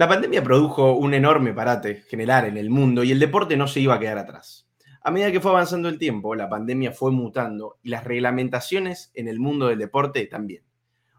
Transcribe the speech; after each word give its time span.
La 0.00 0.08
pandemia 0.08 0.42
produjo 0.42 0.94
un 0.94 1.12
enorme 1.12 1.52
parate 1.52 1.96
general 2.08 2.46
en 2.46 2.56
el 2.56 2.70
mundo 2.70 3.04
y 3.04 3.12
el 3.12 3.18
deporte 3.18 3.58
no 3.58 3.66
se 3.66 3.80
iba 3.80 3.96
a 3.96 4.00
quedar 4.00 4.16
atrás. 4.16 4.66
A 5.02 5.10
medida 5.10 5.30
que 5.30 5.40
fue 5.40 5.50
avanzando 5.50 5.90
el 5.90 5.98
tiempo, 5.98 6.34
la 6.34 6.48
pandemia 6.48 6.92
fue 6.92 7.10
mutando 7.10 7.76
y 7.82 7.90
las 7.90 8.04
reglamentaciones 8.04 9.10
en 9.12 9.28
el 9.28 9.38
mundo 9.38 9.66
del 9.68 9.78
deporte 9.78 10.24
también. 10.24 10.62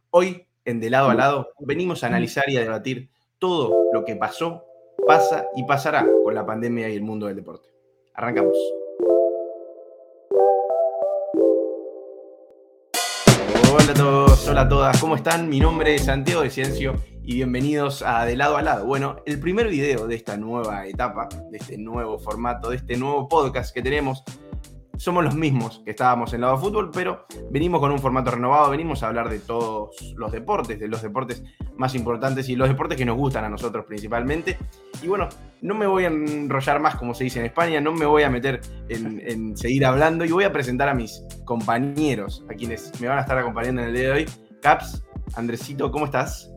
Hoy, 0.10 0.48
en 0.66 0.80
De 0.80 0.90
lado 0.90 1.12
a 1.12 1.14
lado, 1.14 1.52
venimos 1.60 2.04
a 2.04 2.08
analizar 2.08 2.46
y 2.48 2.58
a 2.58 2.62
debatir 2.62 3.12
todo 3.38 3.72
lo 3.94 4.04
que 4.04 4.16
pasó, 4.16 4.66
pasa 5.06 5.46
y 5.56 5.64
pasará 5.66 6.08
con 6.24 6.34
la 6.34 6.44
pandemia 6.44 6.90
y 6.90 6.96
el 6.96 7.04
mundo 7.04 7.28
del 7.28 7.36
deporte. 7.36 7.70
Arrancamos. 8.16 8.58
Hola 13.72 13.92
a 13.92 13.94
todos, 13.94 14.48
hola 14.48 14.62
a 14.62 14.70
todas, 14.70 15.00
¿cómo 15.00 15.16
están? 15.16 15.50
Mi 15.50 15.60
nombre 15.60 15.94
es 15.94 16.06
Santiago 16.06 16.42
de 16.42 16.50
Ciencio 16.50 17.11
y 17.24 17.36
bienvenidos 17.36 18.02
a 18.02 18.26
De 18.26 18.36
lado 18.36 18.58
a 18.58 18.62
lado. 18.62 18.86
Bueno, 18.86 19.18
el 19.26 19.40
primer 19.40 19.68
video 19.68 20.08
de 20.08 20.16
esta 20.16 20.38
nueva 20.38 20.88
etapa, 20.88 21.30
de 21.52 21.58
este 21.58 21.78
nuevo 21.78 22.18
formato, 22.18 22.70
de 22.70 22.78
este 22.78 22.98
nuevo 22.98 23.28
podcast 23.28 23.74
que 23.74 23.82
tenemos, 23.82 24.24
somos 24.98 25.24
los 25.24 25.36
mismos 25.36 25.82
que 25.84 25.92
estábamos 25.92 26.34
en 26.34 26.42
lado 26.42 26.58
fútbol, 26.58 26.92
pero 26.92 27.26
venimos 27.52 27.80
con 27.80 27.92
un 27.92 28.00
formato 28.00 28.32
renovado, 28.32 28.70
venimos 28.70 29.04
a 29.04 29.08
hablar 29.08 29.30
de 29.30 29.40
todos 29.40 29.96
los 30.16 30.32
deportes, 30.32 30.80
de 30.80 30.88
los 30.88 31.02
deportes 31.02 31.44
más 31.76 31.96
importantes 31.96 32.50
y 32.50 32.56
los 32.56 32.68
deportes 32.68 32.98
que 32.98 33.06
nos 33.06 33.18
gustan 33.18 33.44
a 33.46 33.50
nosotros 33.50 33.86
principalmente. 33.86 34.58
Y 35.02 35.08
bueno, 35.08 35.30
no 35.62 35.76
me 35.76 35.88
voy 35.88 36.06
a 36.06 36.08
enrollar 36.08 36.80
más, 36.80 36.96
como 36.96 37.14
se 37.14 37.24
dice 37.24 37.40
en 37.40 37.46
España, 37.46 37.82
no 37.82 37.94
me 37.94 38.06
voy 38.06 38.24
a 38.24 38.30
meter 38.30 38.62
en, 38.90 39.56
seguir 39.58 39.86
hablando 39.86 40.26
y 40.26 40.32
voy 40.32 40.44
a 40.44 40.52
presentar 40.52 40.90
a 40.90 40.94
mis 40.94 41.24
compañeros, 41.46 42.44
a 42.50 42.54
quienes 42.54 43.00
me 43.00 43.08
van 43.08 43.20
a 43.20 43.22
estar 43.22 43.38
acompañando 43.38 43.82
en 43.82 43.90
el 43.90 43.94
día 43.94 44.04
de 44.08 44.12
hoy. 44.12 44.26
Caps, 44.62 45.04
Andresito, 45.36 45.92
¿cómo 45.92 46.06
estás? 46.06 46.51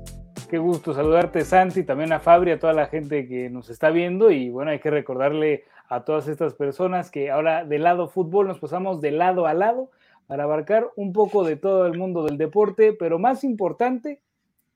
Qué 0.54 0.60
gusto 0.60 0.94
saludarte, 0.94 1.44
Santi, 1.44 1.82
también 1.82 2.12
a 2.12 2.20
Fabri, 2.20 2.52
a 2.52 2.60
toda 2.60 2.72
la 2.72 2.86
gente 2.86 3.26
que 3.26 3.50
nos 3.50 3.70
está 3.70 3.90
viendo. 3.90 4.30
Y 4.30 4.50
bueno, 4.50 4.70
hay 4.70 4.78
que 4.78 4.88
recordarle 4.88 5.64
a 5.88 6.04
todas 6.04 6.28
estas 6.28 6.54
personas 6.54 7.10
que 7.10 7.28
ahora 7.32 7.64
del 7.64 7.82
lado 7.82 8.06
fútbol 8.06 8.46
nos 8.46 8.60
pasamos 8.60 9.00
de 9.00 9.10
lado 9.10 9.48
a 9.48 9.54
lado 9.54 9.90
para 10.28 10.44
abarcar 10.44 10.92
un 10.94 11.12
poco 11.12 11.42
de 11.42 11.56
todo 11.56 11.88
el 11.88 11.98
mundo 11.98 12.22
del 12.22 12.38
deporte, 12.38 12.92
pero 12.92 13.18
más 13.18 13.42
importante, 13.42 14.20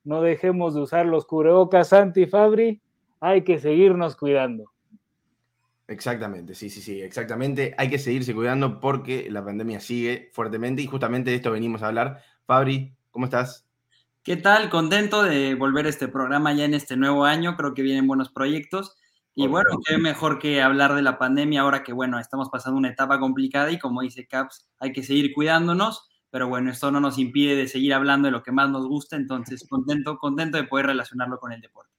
no 0.03 0.21
dejemos 0.21 0.75
de 0.75 0.81
usar 0.81 1.07
los 1.07 1.27
cubrebocas 1.27 1.91
Santi 1.91 2.27
Fabri, 2.27 2.83
hay 3.21 3.45
que 3.45 3.61
seguirnos 3.61 4.17
cuidando. 4.17 4.73
Exactamente, 5.87 6.57
sí, 6.57 6.71
sí, 6.71 6.81
sí, 6.81 7.01
exactamente. 7.01 7.77
Hay 7.79 7.89
que 7.89 8.01
seguirse 8.01 8.35
cuidando 8.35 8.81
porque 8.81 9.31
la 9.31 9.45
pandemia 9.45 9.79
sigue 9.79 10.29
fuertemente 10.33 10.83
y 10.83 10.89
justamente 10.89 11.31
de 11.31 11.37
esto 11.37 11.53
venimos 11.53 11.85
a 11.85 11.87
hablar. 11.87 12.21
Fabri, 12.47 12.93
¿cómo 13.13 13.27
estás? 13.27 13.68
¿Qué 14.29 14.37
tal? 14.37 14.69
Contento 14.69 15.23
de 15.23 15.55
volver 15.55 15.87
a 15.87 15.89
este 15.89 16.07
programa 16.07 16.53
ya 16.53 16.67
en 16.67 16.75
este 16.75 16.99
nuevo 16.99 17.25
año. 17.25 17.57
Creo 17.57 17.73
que 17.73 17.81
vienen 17.81 18.07
buenos 18.07 18.29
proyectos. 18.29 18.95
Y 19.35 19.47
bueno, 19.47 19.71
qué 19.87 19.97
mejor 19.97 20.39
que 20.39 20.61
hablar 20.61 20.95
de 20.95 21.01
la 21.01 21.19
pandemia 21.19 21.63
ahora 21.63 21.83
que, 21.83 21.95
bueno, 21.95 22.21
estamos 22.21 22.51
pasando 22.51 22.77
una 22.77 22.91
etapa 22.91 23.19
complicada 23.21 23.73
y 23.73 23.79
como 23.79 24.03
dice 24.03 24.27
Caps, 24.27 24.69
hay 24.81 24.93
que 24.93 25.03
seguir 25.03 25.33
cuidándonos, 25.33 26.11
pero 26.29 26.47
bueno, 26.47 26.71
esto 26.71 26.91
no 26.91 27.01
nos 27.01 27.17
impide 27.17 27.57
de 27.57 27.69
seguir 27.69 27.95
hablando 27.95 28.27
de 28.27 28.33
lo 28.33 28.43
que 28.43 28.53
más 28.53 28.69
nos 28.69 28.87
gusta, 28.87 29.17
entonces 29.17 29.67
contento, 29.67 30.19
contento 30.19 30.59
de 30.59 30.65
poder 30.65 30.85
relacionarlo 30.85 31.39
con 31.39 31.53
el 31.53 31.63
deporte. 31.63 31.95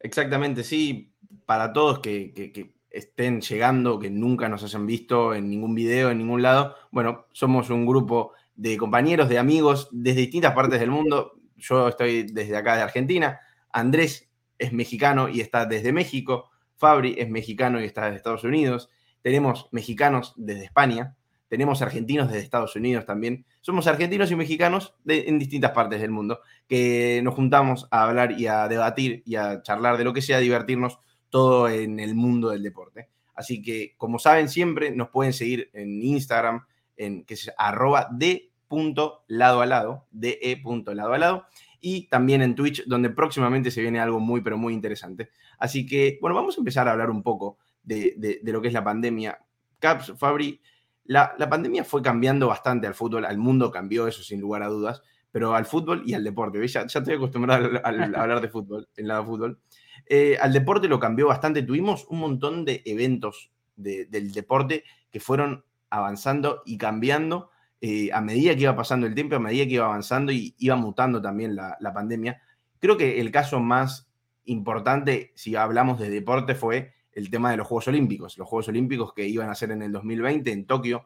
Exactamente, 0.00 0.64
sí, 0.64 1.12
para 1.44 1.74
todos 1.74 1.98
que, 1.98 2.32
que 2.32 2.73
estén 2.94 3.40
llegando, 3.40 3.98
que 3.98 4.10
nunca 4.10 4.48
nos 4.48 4.62
hayan 4.62 4.86
visto 4.86 5.34
en 5.34 5.50
ningún 5.50 5.74
video, 5.74 6.10
en 6.10 6.18
ningún 6.18 6.42
lado, 6.42 6.76
bueno, 6.90 7.26
somos 7.32 7.70
un 7.70 7.86
grupo 7.86 8.32
de 8.54 8.76
compañeros, 8.76 9.28
de 9.28 9.38
amigos 9.38 9.88
desde 9.90 10.20
distintas 10.20 10.54
partes 10.54 10.80
del 10.80 10.90
mundo. 10.90 11.32
Yo 11.56 11.88
estoy 11.88 12.22
desde 12.24 12.56
acá 12.56 12.76
de 12.76 12.82
Argentina, 12.82 13.40
Andrés 13.72 14.30
es 14.58 14.72
mexicano 14.72 15.28
y 15.28 15.40
está 15.40 15.66
desde 15.66 15.92
México. 15.92 16.50
Fabri 16.76 17.16
es 17.18 17.28
mexicano 17.28 17.80
y 17.80 17.84
está 17.84 18.04
desde 18.04 18.16
Estados 18.16 18.44
Unidos. 18.44 18.88
Tenemos 19.22 19.68
mexicanos 19.72 20.32
desde 20.36 20.64
España. 20.64 21.16
Tenemos 21.48 21.82
argentinos 21.82 22.28
desde 22.28 22.42
Estados 22.42 22.74
Unidos 22.76 23.04
también. 23.04 23.46
Somos 23.60 23.86
argentinos 23.86 24.30
y 24.30 24.36
mexicanos 24.36 24.94
en 25.06 25.38
distintas 25.38 25.72
partes 25.72 26.00
del 26.00 26.10
mundo 26.10 26.40
que 26.68 27.20
nos 27.22 27.34
juntamos 27.34 27.86
a 27.90 28.04
hablar 28.04 28.32
y 28.32 28.46
a 28.46 28.68
debatir 28.68 29.22
y 29.26 29.36
a 29.36 29.62
charlar 29.62 29.98
de 29.98 30.04
lo 30.04 30.12
que 30.12 30.22
sea, 30.22 30.38
divertirnos 30.38 30.98
todo 31.34 31.68
en 31.68 31.98
el 31.98 32.14
mundo 32.14 32.50
del 32.50 32.62
deporte. 32.62 33.08
Así 33.34 33.60
que, 33.60 33.96
como 33.98 34.20
saben, 34.20 34.48
siempre 34.48 34.92
nos 34.92 35.08
pueden 35.08 35.32
seguir 35.32 35.68
en 35.72 36.00
Instagram, 36.00 36.64
en 36.96 37.24
que 37.24 37.34
es 37.34 37.50
arroba 37.58 38.06
de 38.12 38.52
punto 38.68 39.24
lado 39.26 39.60
a 39.60 39.66
lado, 39.66 40.06
de 40.12 40.38
e 40.40 40.56
punto 40.58 40.94
lado 40.94 41.12
a 41.12 41.18
lado 41.18 41.46
y 41.80 42.06
también 42.06 42.40
en 42.40 42.54
Twitch, 42.54 42.84
donde 42.86 43.10
próximamente 43.10 43.72
se 43.72 43.82
viene 43.82 43.98
algo 43.98 44.20
muy, 44.20 44.42
pero 44.42 44.56
muy 44.56 44.74
interesante. 44.74 45.30
Así 45.58 45.84
que, 45.84 46.18
bueno, 46.22 46.36
vamos 46.36 46.56
a 46.56 46.60
empezar 46.60 46.86
a 46.86 46.92
hablar 46.92 47.10
un 47.10 47.24
poco 47.24 47.58
de, 47.82 48.40
lo 48.44 48.62
que 48.62 48.68
es 48.68 48.74
la 48.74 48.84
pandemia. 48.84 49.36
Caps, 49.80 50.12
Fabri, 50.16 50.60
la, 51.06 51.36
pandemia 51.50 51.82
fue 51.82 52.00
cambiando 52.00 52.46
bastante 52.46 52.86
al 52.86 52.94
fútbol, 52.94 53.24
al 53.24 53.38
mundo 53.38 53.72
cambió 53.72 54.06
eso 54.06 54.22
sin 54.22 54.40
lugar 54.40 54.62
a 54.62 54.68
dudas, 54.68 55.02
pero 55.32 55.52
al 55.52 55.66
fútbol 55.66 56.04
y 56.06 56.14
al 56.14 56.22
deporte. 56.22 56.64
Ya, 56.68 56.86
ya 56.86 57.00
estoy 57.00 57.14
acostumbrado 57.16 57.80
a, 57.82 57.88
hablar 58.22 58.40
de 58.40 58.48
fútbol, 58.48 58.88
en 58.96 59.08
lado 59.08 59.24
fútbol. 59.24 59.58
Eh, 60.06 60.36
al 60.40 60.52
deporte 60.52 60.88
lo 60.88 60.98
cambió 60.98 61.28
bastante. 61.28 61.62
Tuvimos 61.62 62.06
un 62.08 62.20
montón 62.20 62.64
de 62.64 62.82
eventos 62.84 63.50
del 63.76 64.32
deporte 64.32 64.84
que 65.10 65.20
fueron 65.20 65.64
avanzando 65.90 66.62
y 66.64 66.78
cambiando 66.78 67.50
eh, 67.80 68.10
a 68.12 68.20
medida 68.20 68.54
que 68.54 68.62
iba 68.62 68.74
pasando 68.74 69.06
el 69.06 69.14
tiempo, 69.14 69.36
a 69.36 69.40
medida 69.40 69.64
que 69.64 69.74
iba 69.74 69.84
avanzando 69.84 70.32
y 70.32 70.54
iba 70.58 70.76
mutando 70.76 71.20
también 71.20 71.54
la, 71.54 71.92
pandemia. 71.92 72.40
Creo 72.78 72.96
que 72.96 73.20
el 73.20 73.30
caso 73.30 73.60
más 73.60 74.08
importante, 74.44 75.32
si 75.34 75.54
hablamos 75.56 75.98
de 75.98 76.10
deporte, 76.10 76.54
fue 76.54 76.94
el 77.12 77.30
tema 77.30 77.50
de 77.50 77.58
los 77.58 77.66
Juegos 77.66 77.88
Olímpicos. 77.88 78.38
Los 78.38 78.48
Juegos 78.48 78.68
Olímpicos 78.68 79.12
que 79.12 79.26
iban 79.26 79.50
a 79.50 79.54
ser 79.54 79.70
en 79.70 79.82
el 79.82 79.92
2020 79.92 80.50
en 80.50 80.66
Tokio, 80.66 81.04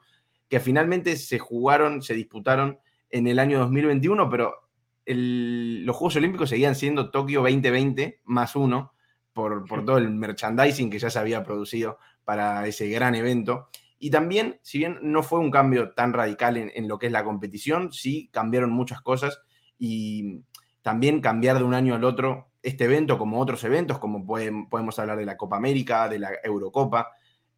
que 0.49 0.60
finalmente 0.60 1.16
se 1.16 1.38
jugaron, 1.38 2.00
se 2.00 2.15
disputaron 2.15 2.78
en 3.10 3.26
el 3.26 3.38
año 3.38 3.59
2021, 3.59 4.31
pero 4.31 4.67
los 5.14 5.96
Juegos 5.96 6.16
Olímpicos 6.16 6.50
seguían 6.50 6.74
siendo 6.74 7.10
Tokio 7.10 7.41
2020 7.41 8.20
más 8.24 8.56
uno 8.56 8.92
por, 9.32 9.66
por 9.66 9.84
todo 9.84 9.98
el 9.98 10.10
merchandising 10.10 10.91
que 10.91 10.98
ya 10.98 11.10
se 11.10 11.19
había 11.19 11.44
producido 11.44 11.98
para 12.24 12.66
ese 12.66 12.88
gran 12.88 13.14
evento. 13.14 13.69
Y 13.98 14.10
también, 14.10 14.60
si 14.62 14.78
bien 14.78 14.98
no 15.02 15.22
fue 15.22 15.41
un 15.41 15.50
cambio 15.50 15.91
tan 15.91 16.12
radical 16.12 16.56
en, 16.56 16.88
lo 16.88 16.98
que 16.98 17.06
es 17.06 17.12
la 17.12 17.24
competición, 17.24 17.92
sí 17.92 18.28
cambiaron 18.32 18.70
muchas 18.70 19.00
cosas 19.00 19.41
y 19.78 20.42
también 20.82 21.20
cambiar 21.20 21.58
de 21.58 21.64
un 21.64 21.75
año 21.75 21.94
al 21.94 22.04
otro 22.04 22.50
este 22.62 22.84
evento 22.84 23.19
como 23.19 23.40
otros 23.40 23.64
eventos, 23.64 23.98
como 23.98 24.26
podemos 24.26 24.98
hablar 24.98 25.19
de 25.19 25.25
la 25.25 25.36
Copa 25.36 25.56
América, 25.56 26.08
de 26.08 26.19
la 26.19 26.30
Eurocopa, 26.44 27.12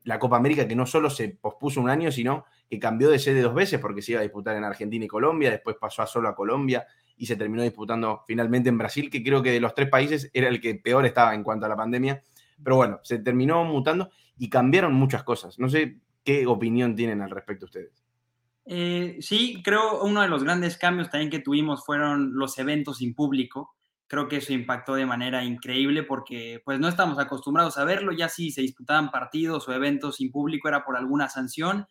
la 0.05 0.19
Copa 0.19 0.37
América 0.37 0.67
que 0.67 0.77
no 0.77 0.87
solo 0.87 1.11
se 1.11 1.29
pospuso 1.29 1.81
un 1.81 1.91
año, 1.91 2.11
sino 2.11 2.45
que 2.69 2.79
cambió 2.79 3.11
de 3.11 3.19
sede 3.19 3.43
dos 3.43 3.55
veces 3.55 3.81
porque 3.81 4.03
se 4.03 4.13
iba 4.13 4.21
a 4.21 4.23
disputar 4.23 4.57
en 4.57 4.65
Argentina 4.65 5.05
y 5.05 5.09
Colombia, 5.09 5.51
después 5.51 5.77
pasó 5.81 6.03
a 6.03 6.07
solo 6.07 6.29
a 6.29 6.35
Colombia 6.35 6.87
y 7.21 7.27
se 7.27 7.37
terminó 7.37 7.63
disputando 7.63 8.23
finalmente 8.27 8.71
en 8.71 8.79
Brasil, 8.79 9.11
que 9.11 9.23
creo 9.23 9.43
que 9.43 9.53
de 9.53 9.61
los 9.61 9.75
tres 9.75 9.89
países 9.89 10.31
era 10.33 10.49
el 10.49 10.61
que 10.61 10.75
peor 10.75 11.05
estaba 11.05 11.35
en 11.35 11.45
cuanto 11.45 11.67
a 11.67 11.69
la 11.69 11.77
pandemia. 11.77 12.23
Pero 12.63 12.77
bueno, 12.77 12.99
se 13.03 13.19
terminó 13.19 13.63
mutando 13.65 14.11
y 14.39 14.49
cambiaron 14.49 14.95
muchas 14.95 15.23
cosas. 15.23 15.59
No 15.59 15.69
sé 15.69 16.01
¿Qué 16.25 16.47
opinión 16.47 16.95
tienen 16.95 17.23
al 17.23 17.31
respecto 17.31 17.67
ustedes? 17.67 18.05
Eh, 18.67 19.17
sí, 19.21 19.63
creo 19.65 20.03
uno 20.03 20.21
de 20.21 20.29
los 20.29 20.45
grandes 20.45 20.77
cambios 20.77 21.11
también 21.11 21.31
que 21.31 21.41
tuvimos 21.41 21.85
fueron 21.85 22.35
los 22.39 22.59
eventos 22.59 22.99
sin 22.99 23.15
público. 23.15 23.75
Creo 24.07 24.29
que 24.29 24.37
eso 24.37 24.53
impactó 24.53 24.95
de 24.95 25.07
manera 25.07 25.45
increíble 25.45 26.03
porque 26.03 26.61
pues 26.65 26.79
no 26.79 26.89
estamos 26.89 27.19
acostumbrados 27.19 27.79
a 27.79 27.85
verlo. 27.85 28.13
Ya 28.13 28.29
si 28.29 28.51
se 28.51 28.61
disputaban 28.61 29.11
partidos 29.11 29.69
o 29.69 29.73
eventos 29.73 30.17
sin 30.17 30.31
público 30.31 30.69
era 30.69 30.85
por 30.85 30.97
alguna 30.97 31.29
sanción, 31.29 31.87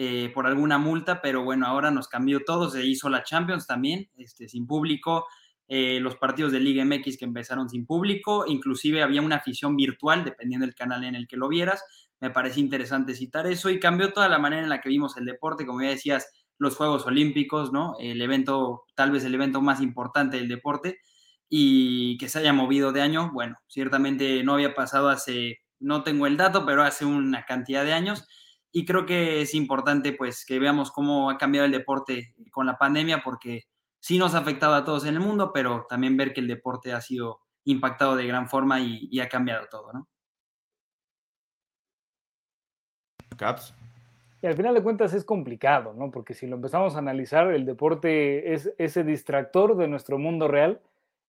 eh, 0.00 0.30
por 0.32 0.46
alguna 0.46 0.78
multa, 0.78 1.20
pero 1.20 1.42
bueno, 1.42 1.66
ahora 1.66 1.90
nos 1.90 2.06
cambió 2.06 2.44
todo. 2.44 2.70
Se 2.70 2.86
hizo 2.86 3.08
la 3.08 3.24
Champions 3.24 3.66
también, 3.66 4.08
este, 4.16 4.48
sin 4.48 4.64
público. 4.64 5.26
Eh, 5.66 5.98
los 5.98 6.14
partidos 6.14 6.52
de 6.52 6.60
Liga 6.60 6.84
MX 6.84 7.18
que 7.18 7.24
empezaron 7.24 7.68
sin 7.68 7.84
público, 7.84 8.44
inclusive 8.46 9.02
había 9.02 9.20
una 9.22 9.36
afición 9.36 9.74
virtual, 9.74 10.22
dependiendo 10.22 10.66
del 10.66 10.76
canal 10.76 11.02
en 11.02 11.16
el 11.16 11.26
que 11.26 11.36
lo 11.36 11.48
vieras, 11.48 11.82
me 12.20 12.30
parece 12.30 12.60
interesante 12.60 13.12
citar 13.12 13.48
eso 13.48 13.70
y 13.70 13.80
cambió 13.80 14.12
toda 14.12 14.28
la 14.28 14.38
manera 14.38 14.62
en 14.62 14.68
la 14.68 14.80
que 14.80 14.88
vimos 14.88 15.16
el 15.16 15.24
deporte, 15.24 15.66
como 15.66 15.82
ya 15.82 15.88
decías, 15.88 16.30
los 16.58 16.76
Juegos 16.76 17.04
Olímpicos, 17.04 17.72
¿no? 17.72 17.96
El 17.98 18.22
evento, 18.22 18.84
tal 18.94 19.10
vez 19.10 19.24
el 19.24 19.34
evento 19.34 19.60
más 19.62 19.80
importante 19.80 20.36
del 20.36 20.46
deporte 20.46 21.00
y 21.48 22.16
que 22.18 22.28
se 22.28 22.38
haya 22.38 22.52
movido 22.52 22.92
de 22.92 23.00
año, 23.00 23.32
bueno, 23.32 23.56
ciertamente 23.66 24.44
no 24.44 24.54
había 24.54 24.76
pasado 24.76 25.08
hace, 25.08 25.58
no 25.80 26.04
tengo 26.04 26.28
el 26.28 26.36
dato, 26.36 26.64
pero 26.64 26.84
hace 26.84 27.04
una 27.04 27.44
cantidad 27.46 27.84
de 27.84 27.94
años 27.94 28.28
y 28.72 28.84
creo 28.84 29.06
que 29.06 29.40
es 29.42 29.54
importante 29.54 30.12
pues 30.12 30.44
que 30.44 30.58
veamos 30.58 30.90
cómo 30.90 31.30
ha 31.30 31.38
cambiado 31.38 31.66
el 31.66 31.72
deporte 31.72 32.34
con 32.50 32.66
la 32.66 32.78
pandemia 32.78 33.22
porque 33.22 33.64
sí 34.00 34.18
nos 34.18 34.34
ha 34.34 34.38
afectado 34.38 34.74
a 34.74 34.84
todos 34.84 35.04
en 35.04 35.14
el 35.14 35.20
mundo, 35.20 35.52
pero 35.52 35.86
también 35.88 36.16
ver 36.16 36.32
que 36.32 36.40
el 36.40 36.48
deporte 36.48 36.92
ha 36.92 37.00
sido 37.00 37.40
impactado 37.64 38.16
de 38.16 38.26
gran 38.26 38.48
forma 38.48 38.80
y, 38.80 39.08
y 39.10 39.20
ha 39.20 39.28
cambiado 39.28 39.66
todo, 39.70 39.92
¿no? 39.92 40.08
Caps. 43.36 43.74
Y 44.40 44.46
al 44.46 44.54
final 44.54 44.74
de 44.74 44.82
cuentas 44.82 45.12
es 45.14 45.24
complicado, 45.24 45.94
¿no? 45.94 46.10
Porque 46.10 46.34
si 46.34 46.46
lo 46.46 46.56
empezamos 46.56 46.94
a 46.94 46.98
analizar, 46.98 47.52
el 47.52 47.66
deporte 47.66 48.54
es 48.54 48.72
ese 48.78 49.02
distractor 49.02 49.76
de 49.76 49.88
nuestro 49.88 50.18
mundo 50.18 50.46
real 50.46 50.80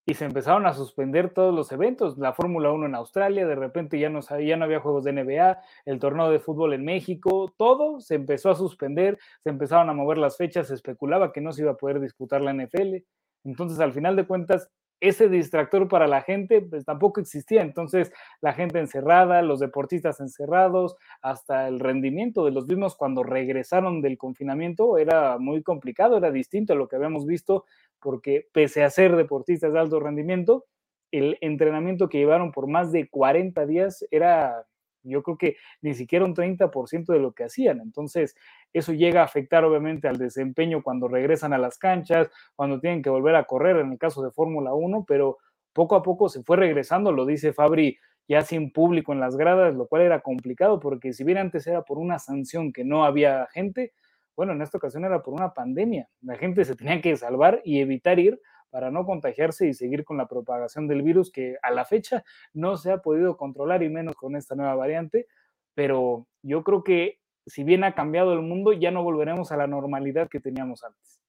y 0.05 0.15
se 0.15 0.25
empezaron 0.25 0.65
a 0.65 0.73
suspender 0.73 1.31
todos 1.33 1.53
los 1.53 1.71
eventos, 1.71 2.17
la 2.17 2.33
Fórmula 2.33 2.71
1 2.71 2.87
en 2.87 2.95
Australia, 2.95 3.45
de 3.45 3.55
repente 3.55 3.99
ya 3.99 4.09
no, 4.09 4.21
ya 4.21 4.57
no 4.57 4.65
había 4.65 4.79
juegos 4.79 5.03
de 5.03 5.13
NBA, 5.13 5.59
el 5.85 5.99
torneo 5.99 6.31
de 6.31 6.39
fútbol 6.39 6.73
en 6.73 6.83
México, 6.83 7.53
todo 7.57 7.99
se 7.99 8.15
empezó 8.15 8.49
a 8.49 8.55
suspender, 8.55 9.19
se 9.43 9.49
empezaron 9.49 9.89
a 9.89 9.93
mover 9.93 10.17
las 10.17 10.37
fechas, 10.37 10.69
se 10.69 10.73
especulaba 10.73 11.31
que 11.31 11.41
no 11.41 11.51
se 11.51 11.61
iba 11.61 11.71
a 11.71 11.77
poder 11.77 11.99
disputar 11.99 12.41
la 12.41 12.53
NFL. 12.53 13.03
Entonces, 13.43 13.79
al 13.79 13.93
final 13.93 14.15
de 14.15 14.25
cuentas, 14.25 14.69
ese 15.01 15.29
distractor 15.29 15.87
para 15.87 16.07
la 16.07 16.21
gente 16.21 16.61
pues, 16.61 16.85
tampoco 16.85 17.21
existía. 17.21 17.61
Entonces, 17.61 18.11
la 18.41 18.53
gente 18.53 18.79
encerrada, 18.79 19.41
los 19.41 19.59
deportistas 19.59 20.19
encerrados, 20.19 20.95
hasta 21.21 21.67
el 21.67 21.79
rendimiento 21.79 22.45
de 22.45 22.51
los 22.51 22.67
mismos 22.67 22.95
cuando 22.95 23.23
regresaron 23.23 24.01
del 24.01 24.17
confinamiento 24.17 24.97
era 24.97 25.37
muy 25.37 25.63
complicado, 25.63 26.17
era 26.17 26.31
distinto 26.31 26.73
a 26.73 26.75
lo 26.75 26.87
que 26.87 26.95
habíamos 26.95 27.25
visto, 27.25 27.65
porque 28.01 28.47
pese 28.51 28.83
a 28.83 28.89
ser 28.89 29.15
deportistas 29.15 29.73
de 29.73 29.79
alto 29.79 29.99
rendimiento, 29.99 30.65
el 31.11 31.37
entrenamiento 31.41 32.09
que 32.09 32.19
llevaron 32.19 32.51
por 32.51 32.67
más 32.67 32.91
de 32.91 33.09
40 33.09 33.65
días 33.65 34.05
era 34.11 34.65
yo 35.03 35.23
creo 35.23 35.37
que 35.37 35.57
ni 35.81 35.93
siquiera 35.93 36.25
un 36.25 36.35
30% 36.35 37.13
de 37.13 37.19
lo 37.19 37.33
que 37.33 37.45
hacían. 37.45 37.79
Entonces, 37.81 38.35
eso 38.73 38.93
llega 38.93 39.21
a 39.21 39.25
afectar 39.25 39.63
obviamente 39.63 40.07
al 40.07 40.17
desempeño 40.17 40.83
cuando 40.83 41.07
regresan 41.07 41.53
a 41.53 41.57
las 41.57 41.77
canchas, 41.77 42.29
cuando 42.55 42.79
tienen 42.79 43.01
que 43.01 43.09
volver 43.09 43.35
a 43.35 43.45
correr, 43.45 43.77
en 43.77 43.91
el 43.91 43.97
caso 43.97 44.21
de 44.21 44.31
Fórmula 44.31 44.73
1, 44.73 45.05
pero 45.07 45.37
poco 45.73 45.95
a 45.95 46.03
poco 46.03 46.29
se 46.29 46.43
fue 46.43 46.57
regresando, 46.57 47.11
lo 47.11 47.25
dice 47.25 47.53
Fabri, 47.53 47.97
ya 48.27 48.41
sin 48.43 48.71
público 48.71 49.11
en 49.11 49.19
las 49.19 49.35
gradas, 49.35 49.75
lo 49.75 49.87
cual 49.87 50.03
era 50.03 50.21
complicado 50.21 50.79
porque 50.79 51.13
si 51.13 51.23
bien 51.23 51.39
antes 51.39 51.65
era 51.65 51.81
por 51.81 51.97
una 51.97 52.19
sanción 52.19 52.71
que 52.71 52.83
no 52.85 53.03
había 53.03 53.47
gente, 53.47 53.93
bueno, 54.35 54.53
en 54.53 54.61
esta 54.61 54.77
ocasión 54.77 55.03
era 55.03 55.21
por 55.21 55.33
una 55.33 55.53
pandemia. 55.53 56.07
La 56.21 56.37
gente 56.37 56.63
se 56.63 56.75
tenía 56.75 57.01
que 57.01 57.17
salvar 57.17 57.61
y 57.65 57.81
evitar 57.81 58.19
ir 58.19 58.39
para 58.69 58.91
no 58.91 59.05
contagiarse 59.05 59.67
y 59.67 59.73
seguir 59.73 60.03
con 60.03 60.17
la 60.17 60.27
propagación 60.27 60.87
del 60.87 61.01
virus 61.01 61.31
que 61.31 61.57
a 61.61 61.71
la 61.71 61.85
fecha 61.85 62.23
no 62.53 62.77
se 62.77 62.91
ha 62.91 63.01
podido 63.01 63.37
controlar 63.37 63.83
y 63.83 63.89
menos 63.89 64.15
con 64.15 64.35
esta 64.35 64.55
nueva 64.55 64.75
variante. 64.75 65.27
Pero 65.73 66.27
yo 66.41 66.63
creo 66.63 66.83
que 66.83 67.19
si 67.45 67.63
bien 67.63 67.83
ha 67.83 67.95
cambiado 67.95 68.33
el 68.33 68.41
mundo, 68.41 68.73
ya 68.73 68.91
no 68.91 69.03
volveremos 69.03 69.51
a 69.51 69.57
la 69.57 69.67
normalidad 69.67 70.29
que 70.29 70.39
teníamos 70.39 70.83
antes. 70.83 71.19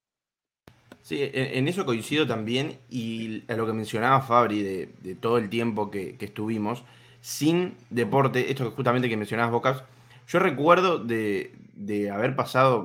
Sí, 1.02 1.18
en 1.32 1.66
eso 1.66 1.86
coincido 1.86 2.26
también 2.26 2.78
y 2.90 3.42
a 3.50 3.56
lo 3.56 3.66
que 3.66 3.72
mencionaba 3.72 4.20
Fabri 4.20 4.62
de, 4.62 5.14
todo 5.14 5.38
el 5.38 5.48
tiempo 5.48 5.90
que, 5.90 6.16
estuvimos 6.20 6.84
sin 7.22 7.76
deporte, 7.88 8.50
esto 8.50 8.70
justamente 8.70 9.08
que 9.08 9.16
mencionabas 9.16 9.52
Bocas, 9.52 9.84
yo 10.30 10.38
recuerdo 10.38 11.00
de, 11.00 12.08
haber 12.12 12.36
pasado, 12.36 12.84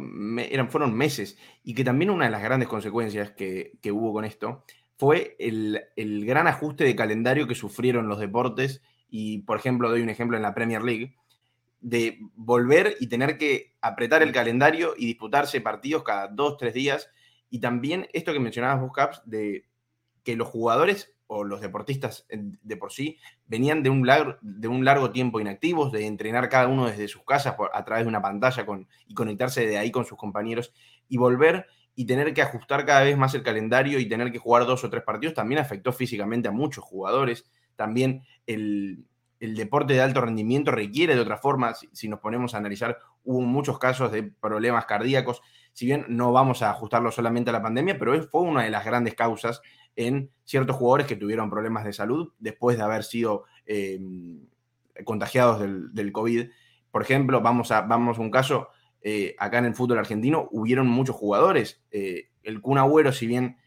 eran, 0.49 0.71
fueron 0.71 0.95
meses, 0.95 1.37
y 1.63 1.75
que 1.75 1.83
también 1.83 2.09
una 2.09 2.25
de 2.25 2.31
las 2.31 2.41
grandes 2.41 2.67
consecuencias 2.67 3.31
que, 3.31 3.77
hubo 3.91 4.13
con 4.13 4.25
esto 4.25 4.63
fue 4.97 5.35
el, 5.37 5.79
el, 5.95 6.25
gran 6.25 6.47
ajuste 6.47 6.85
de 6.85 6.95
calendario 6.95 7.47
que 7.47 7.53
sufrieron 7.53 8.07
los 8.07 8.19
deportes, 8.19 8.81
y 9.11 9.43
por 9.43 9.59
ejemplo, 9.59 9.89
doy 9.89 10.01
un 10.01 10.09
ejemplo 10.09 10.37
en 10.37 10.41
la 10.41 10.55
Premier 10.55 10.81
League, 10.81 11.15
de 11.81 12.17
volver 12.33 12.97
y 12.99 13.07
tener 13.07 13.37
que 13.37 13.75
apretar 13.79 14.23
el 14.23 14.31
calendario 14.31 14.95
y 14.97 15.05
disputarse 15.05 15.61
partidos 15.61 16.01
cada 16.01 16.27
dos, 16.27 16.57
tres 16.57 16.73
días, 16.73 17.11
y 17.51 17.59
también 17.59 18.07
esto 18.11 18.33
que 18.33 18.39
mencionabas 18.39 18.81
vos, 18.81 18.91
Caps, 18.91 19.21
de 19.23 19.65
que 20.25 20.35
los 20.35 20.49
jugadores 20.49 21.15
o 21.27 21.43
los 21.43 21.61
deportistas 21.61 22.27
de 22.29 22.77
por 22.77 22.91
sí 22.91 23.17
venían 23.47 23.81
de 23.81 23.89
un, 23.89 24.05
largo, 24.05 24.37
de 24.41 24.67
un 24.67 24.83
largo 24.85 25.11
tiempo 25.11 25.39
inactivos, 25.39 25.91
de 25.91 26.05
entrenar 26.05 26.49
cada 26.49 26.67
uno 26.67 26.87
desde 26.87 27.07
sus 27.07 27.23
casas 27.23 27.55
a 27.73 27.85
través 27.85 28.05
de 28.05 28.09
una 28.09 28.21
pantalla 28.21 28.65
con, 28.65 28.87
y 29.07 29.13
conectarse 29.13 29.65
de 29.65 29.77
ahí 29.77 29.91
con 29.91 30.05
sus 30.05 30.17
compañeros 30.17 30.73
y 31.07 31.17
volver 31.17 31.67
y 31.95 32.05
tener 32.05 32.33
que 32.33 32.41
ajustar 32.41 32.85
cada 32.85 33.03
vez 33.03 33.17
más 33.17 33.33
el 33.33 33.43
calendario 33.43 33.99
y 33.99 34.07
tener 34.07 34.31
que 34.31 34.37
jugar 34.37 34.65
dos 34.65 34.83
o 34.83 34.89
tres 34.89 35.03
partidos 35.03 35.33
también 35.33 35.59
afectó 35.59 35.93
físicamente 35.93 36.49
a 36.49 36.51
muchos 36.51 36.83
jugadores. 36.83 37.45
También 37.75 38.23
el, 38.45 39.05
deporte 39.39 39.93
de 39.93 40.01
alto 40.01 40.21
rendimiento 40.21 40.71
requiere 40.71 41.15
de 41.15 41.21
otra 41.21 41.37
forma. 41.37 41.73
Si, 41.73 42.07
nos 42.09 42.19
ponemos 42.19 42.53
a 42.53 42.57
analizar, 42.57 42.97
hubo 43.23 43.41
muchos 43.41 43.79
casos 43.79 44.11
de 44.11 44.23
problemas 44.23 44.85
cardíacos. 44.85 45.41
Si 45.71 45.85
bien 45.85 46.05
no 46.09 46.31
vamos 46.31 46.61
a 46.61 46.71
ajustarlo 46.71 47.11
solamente 47.11 47.49
a 47.49 47.53
la 47.53 47.61
pandemia, 47.61 47.97
pero 47.97 48.21
fue 48.23 48.41
una 48.41 48.63
de 48.63 48.71
las 48.71 48.83
grandes 48.83 49.13
causas 49.13 49.61
en 49.95 50.31
ciertos 50.43 50.75
jugadores 50.75 51.07
que 51.07 51.15
tuvieron 51.15 51.49
problemas 51.49 51.83
de 51.83 51.93
salud 51.93 52.33
después 52.39 52.77
de 52.77 52.83
haber 52.83 53.03
sido 53.03 53.45
eh, 53.65 53.99
contagiados 55.03 55.59
del, 55.59 56.11
COVID. 56.11 56.49
Por 56.91 57.01
ejemplo, 57.01 57.41
vamos 57.41 57.71
a, 57.71 57.81
vamos 57.81 58.17
a 58.17 58.21
un 58.21 58.31
caso, 58.31 58.69
eh, 59.01 59.35
acá 59.37 59.57
en 59.57 59.65
el 59.65 59.75
fútbol 59.75 59.99
argentino 59.99 60.47
hubieron 60.51 60.87
muchos 60.87 61.15
jugadores. 61.15 61.83
Eh, 61.91 62.29
el 62.43 62.61
Kun 62.61 62.77
Agüero, 62.77 63.11
si 63.11 63.27
bien 63.27 63.57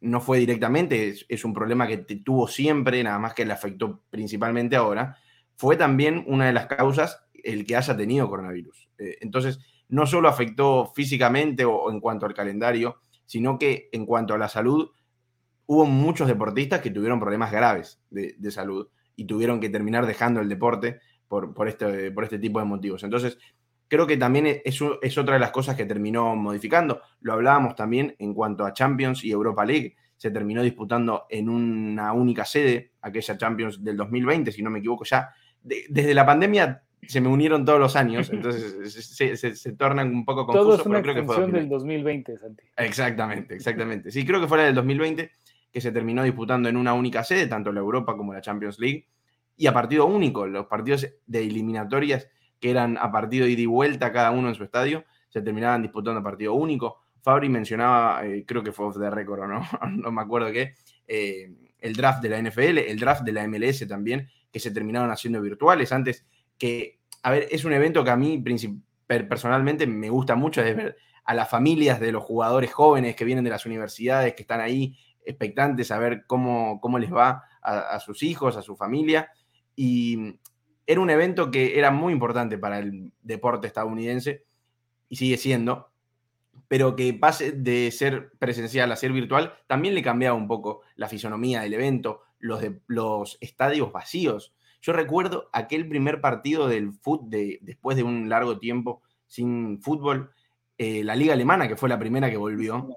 no 0.00 0.22
fue 0.22 0.38
directamente, 0.38 1.14
es, 1.28 1.44
un 1.44 1.52
problema 1.52 1.86
que 1.86 1.98
tuvo 1.98 2.48
siempre, 2.48 3.04
nada 3.04 3.18
más 3.18 3.34
que 3.34 3.44
le 3.44 3.52
afectó 3.52 4.00
principalmente 4.08 4.74
ahora, 4.74 5.18
fue 5.54 5.76
también 5.76 6.24
una 6.26 6.46
de 6.46 6.54
las 6.54 6.66
causas 6.66 7.26
el 7.34 7.66
que 7.66 7.76
haya 7.76 7.94
tenido 7.94 8.30
coronavirus. 8.30 8.88
entonces, 8.96 9.58
no 9.90 10.06
solo 10.06 10.30
afectó 10.30 10.90
físicamente 10.94 11.66
o 11.66 11.90
en 11.90 12.00
cuanto 12.00 12.24
al 12.24 12.32
calendario, 12.32 13.00
sino 13.26 13.58
que 13.58 13.90
en 13.92 14.06
cuanto 14.06 14.32
a 14.32 14.38
la 14.38 14.48
salud, 14.48 14.90
hubo 15.66 15.86
muchos 15.86 16.28
deportistas 16.28 16.80
que 16.80 16.90
tuvieron 16.90 17.20
problemas 17.20 17.50
graves 17.50 18.00
de, 18.10 18.50
salud 18.50 18.88
y 19.16 19.24
tuvieron 19.24 19.60
que 19.60 19.70
terminar 19.70 20.06
dejando 20.06 20.40
el 20.40 20.48
deporte 20.48 21.00
por, 21.28 21.54
por, 21.54 21.68
este, 21.68 22.10
por 22.10 22.24
este 22.24 22.38
tipo 22.38 22.58
de 22.58 22.64
motivos. 22.66 23.02
Entonces, 23.04 23.38
creo 23.88 24.06
que 24.06 24.16
también 24.16 24.46
es, 24.46 24.80
es 25.02 25.18
otra 25.18 25.34
de 25.34 25.40
las 25.40 25.50
cosas 25.50 25.76
que 25.76 25.86
terminó 25.86 26.34
modificando. 26.36 27.00
Lo 27.20 27.32
hablábamos 27.32 27.74
también 27.74 28.14
en 28.18 28.34
cuanto 28.34 28.64
a 28.64 28.72
Champions 28.72 29.24
y 29.24 29.30
Europa 29.30 29.64
League. 29.64 29.96
Se 30.16 30.30
terminó 30.30 30.62
disputando 30.62 31.26
en 31.28 31.48
una 31.48 32.12
única 32.12 32.44
sede, 32.44 32.92
aquella 33.00 33.36
Champions 33.36 33.82
del 33.82 33.96
2020, 33.96 34.52
si 34.52 34.62
no 34.62 34.70
me 34.70 34.78
equivoco, 34.78 35.04
ya 35.04 35.30
desde 35.62 36.12
la 36.12 36.26
pandemia 36.26 36.82
se 37.06 37.20
me 37.20 37.28
unieron 37.28 37.64
todos 37.64 37.78
los 37.78 37.96
años, 37.96 38.30
entonces 38.30 39.06
se, 39.36 39.36
se, 39.36 39.72
tornan 39.72 40.08
un 40.08 40.24
poco 40.24 40.46
confusos. 40.46 40.66
Todo 40.66 40.80
es 40.80 40.86
una 40.86 41.02
pero 41.02 41.14
creo 41.14 41.26
que 41.26 41.32
fue 41.32 41.50
del 41.50 41.68
2020, 41.68 42.38
Santi. 42.38 42.64
Exactamente, 42.76 43.54
exactamente. 43.54 44.10
Sí, 44.10 44.24
creo 44.24 44.40
que 44.40 44.48
fue 44.48 44.58
la 44.58 44.64
del 44.64 44.74
2020 44.74 45.30
que 45.74 45.80
se 45.80 45.90
terminó 45.90 46.22
disputando 46.22 46.68
en 46.68 46.76
una 46.76 46.94
única 46.94 47.24
sede, 47.24 47.48
tanto 47.48 47.72
la 47.72 47.80
Europa 47.80 48.16
como 48.16 48.32
la 48.32 48.40
Champions 48.40 48.78
League, 48.78 49.08
y 49.56 49.66
a 49.66 49.72
partido 49.72 50.06
único. 50.06 50.46
Los 50.46 50.66
partidos 50.66 51.04
de 51.26 51.42
eliminatorias, 51.42 52.28
que 52.60 52.70
eran 52.70 52.96
a 52.96 53.10
partido 53.10 53.48
ida 53.48 53.60
y 53.60 53.66
vuelta 53.66 54.12
cada 54.12 54.30
uno 54.30 54.48
en 54.48 54.54
su 54.54 54.62
estadio, 54.62 55.04
se 55.30 55.42
terminaban 55.42 55.82
disputando 55.82 56.20
a 56.20 56.22
partido 56.22 56.54
único. 56.54 57.00
Fabri 57.22 57.48
mencionaba, 57.48 58.24
eh, 58.24 58.44
creo 58.46 58.62
que 58.62 58.70
fue 58.70 58.86
off 58.86 58.96
the 59.00 59.10
record, 59.10 59.48
¿no? 59.48 59.66
no 59.90 60.12
me 60.12 60.22
acuerdo 60.22 60.52
qué, 60.52 60.74
eh, 61.08 61.52
el 61.80 61.96
draft 61.96 62.22
de 62.22 62.28
la 62.28 62.40
NFL, 62.40 62.78
el 62.78 63.00
draft 63.00 63.22
de 63.22 63.32
la 63.32 63.48
MLS 63.48 63.84
también, 63.88 64.28
que 64.52 64.60
se 64.60 64.70
terminaron 64.70 65.10
haciendo 65.10 65.42
virtuales. 65.42 65.90
Antes 65.90 66.24
que, 66.56 67.00
a 67.24 67.32
ver, 67.32 67.48
es 67.50 67.64
un 67.64 67.72
evento 67.72 68.04
que 68.04 68.10
a 68.10 68.16
mí 68.16 68.40
personalmente 69.08 69.88
me 69.88 70.08
gusta 70.08 70.36
mucho, 70.36 70.62
es 70.62 70.76
ver 70.76 70.96
a 71.24 71.34
las 71.34 71.50
familias 71.50 71.98
de 71.98 72.12
los 72.12 72.22
jugadores 72.22 72.72
jóvenes 72.72 73.16
que 73.16 73.24
vienen 73.24 73.42
de 73.42 73.50
las 73.50 73.66
universidades, 73.66 74.34
que 74.34 74.42
están 74.42 74.60
ahí 74.60 74.96
expectantes 75.24 75.90
a 75.90 75.98
ver 75.98 76.24
cómo, 76.26 76.80
cómo 76.80 76.98
les 76.98 77.12
va 77.12 77.44
a, 77.62 77.98
sus 78.00 78.22
hijos, 78.22 78.56
a 78.56 78.62
su 78.62 78.76
familia. 78.76 79.30
Y 79.74 80.38
era 80.86 81.00
un 81.00 81.10
evento 81.10 81.50
que 81.50 81.78
era 81.78 81.90
muy 81.90 82.12
importante 82.12 82.58
para 82.58 82.78
el 82.78 83.12
deporte 83.22 83.66
estadounidense 83.66 84.44
y 85.08 85.16
sigue 85.16 85.36
siendo, 85.36 85.90
pero 86.68 86.96
que 86.96 87.12
pase 87.14 87.52
de 87.52 87.90
ser 87.90 88.32
presencial 88.38 88.92
a 88.92 88.96
ser 88.96 89.12
virtual 89.12 89.54
también 89.66 89.94
le 89.94 90.02
cambiaba 90.02 90.36
un 90.36 90.48
poco 90.48 90.82
la 90.96 91.08
fisonomía 91.08 91.62
del 91.62 91.74
evento, 91.74 92.22
los, 92.38 92.62
los 92.86 93.38
estadios 93.40 93.92
vacíos. 93.92 94.54
Yo 94.80 94.92
recuerdo 94.92 95.48
aquel 95.52 95.88
primer 95.88 96.20
partido 96.20 96.68
del 96.68 96.92
fútbol 96.92 97.30
de, 97.30 97.58
después 97.62 97.96
de 97.96 98.02
un 98.02 98.28
largo 98.28 98.58
tiempo 98.58 99.02
sin 99.26 99.80
fútbol 99.80 100.30
eh, 100.76 101.04
la 101.04 101.14
liga 101.14 101.34
alemana, 101.34 101.68
que 101.68 101.76
fue 101.76 101.88
la 101.88 101.98
primera 101.98 102.30
que 102.30 102.36
volvió, 102.36 102.88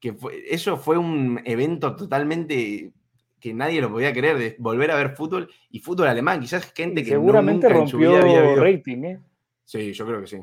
que 0.00 0.14
fue, 0.14 0.42
eso 0.48 0.76
fue 0.76 0.96
un 0.96 1.40
evento 1.44 1.94
totalmente 1.94 2.92
que 3.38 3.52
nadie 3.52 3.80
lo 3.80 3.90
podía 3.90 4.12
creer, 4.12 4.38
de 4.38 4.56
volver 4.58 4.90
a 4.90 4.96
ver 4.96 5.14
fútbol 5.14 5.48
y 5.70 5.80
fútbol 5.80 6.08
alemán, 6.08 6.40
quizás 6.40 6.72
gente 6.72 7.04
que 7.04 7.10
seguramente 7.10 7.68
rompió 7.68 8.18
en 8.18 8.56
rating, 8.56 9.04
¿eh? 9.04 9.20
Sí, 9.64 9.92
yo 9.92 10.06
creo 10.06 10.20
que 10.20 10.26
sí. 10.26 10.38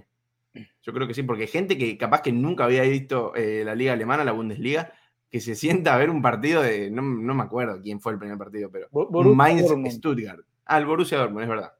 Yo 0.84 0.94
creo 0.94 1.08
que 1.08 1.14
sí, 1.14 1.24
porque 1.24 1.48
gente 1.48 1.78
que 1.78 1.98
capaz 1.98 2.22
que 2.22 2.32
nunca 2.32 2.66
había 2.66 2.84
visto 2.84 3.34
eh, 3.36 3.64
la 3.66 3.74
liga 3.74 3.94
alemana, 3.94 4.24
la 4.24 4.34
Bundesliga, 4.34 4.94
que 5.30 5.40
se 5.40 5.56
sienta 5.56 5.96
a 5.96 5.98
ver 5.98 6.12
un 6.12 6.22
partido 6.22 6.62
de, 6.62 6.92
no, 6.92 7.02
me 7.02 7.44
acuerdo 7.44 7.82
quién 7.82 8.00
fue 8.00 8.14
el 8.14 8.20
primer 8.20 8.38
partido, 8.38 8.70
pero 8.70 8.88
Mainz 9.34 9.68
Stuttgart. 9.92 10.42
Ah, 10.66 10.78
el 10.78 10.86
Borussia 10.86 11.18
Dortmund, 11.18 11.44
es 11.44 11.50
verdad. 11.50 11.74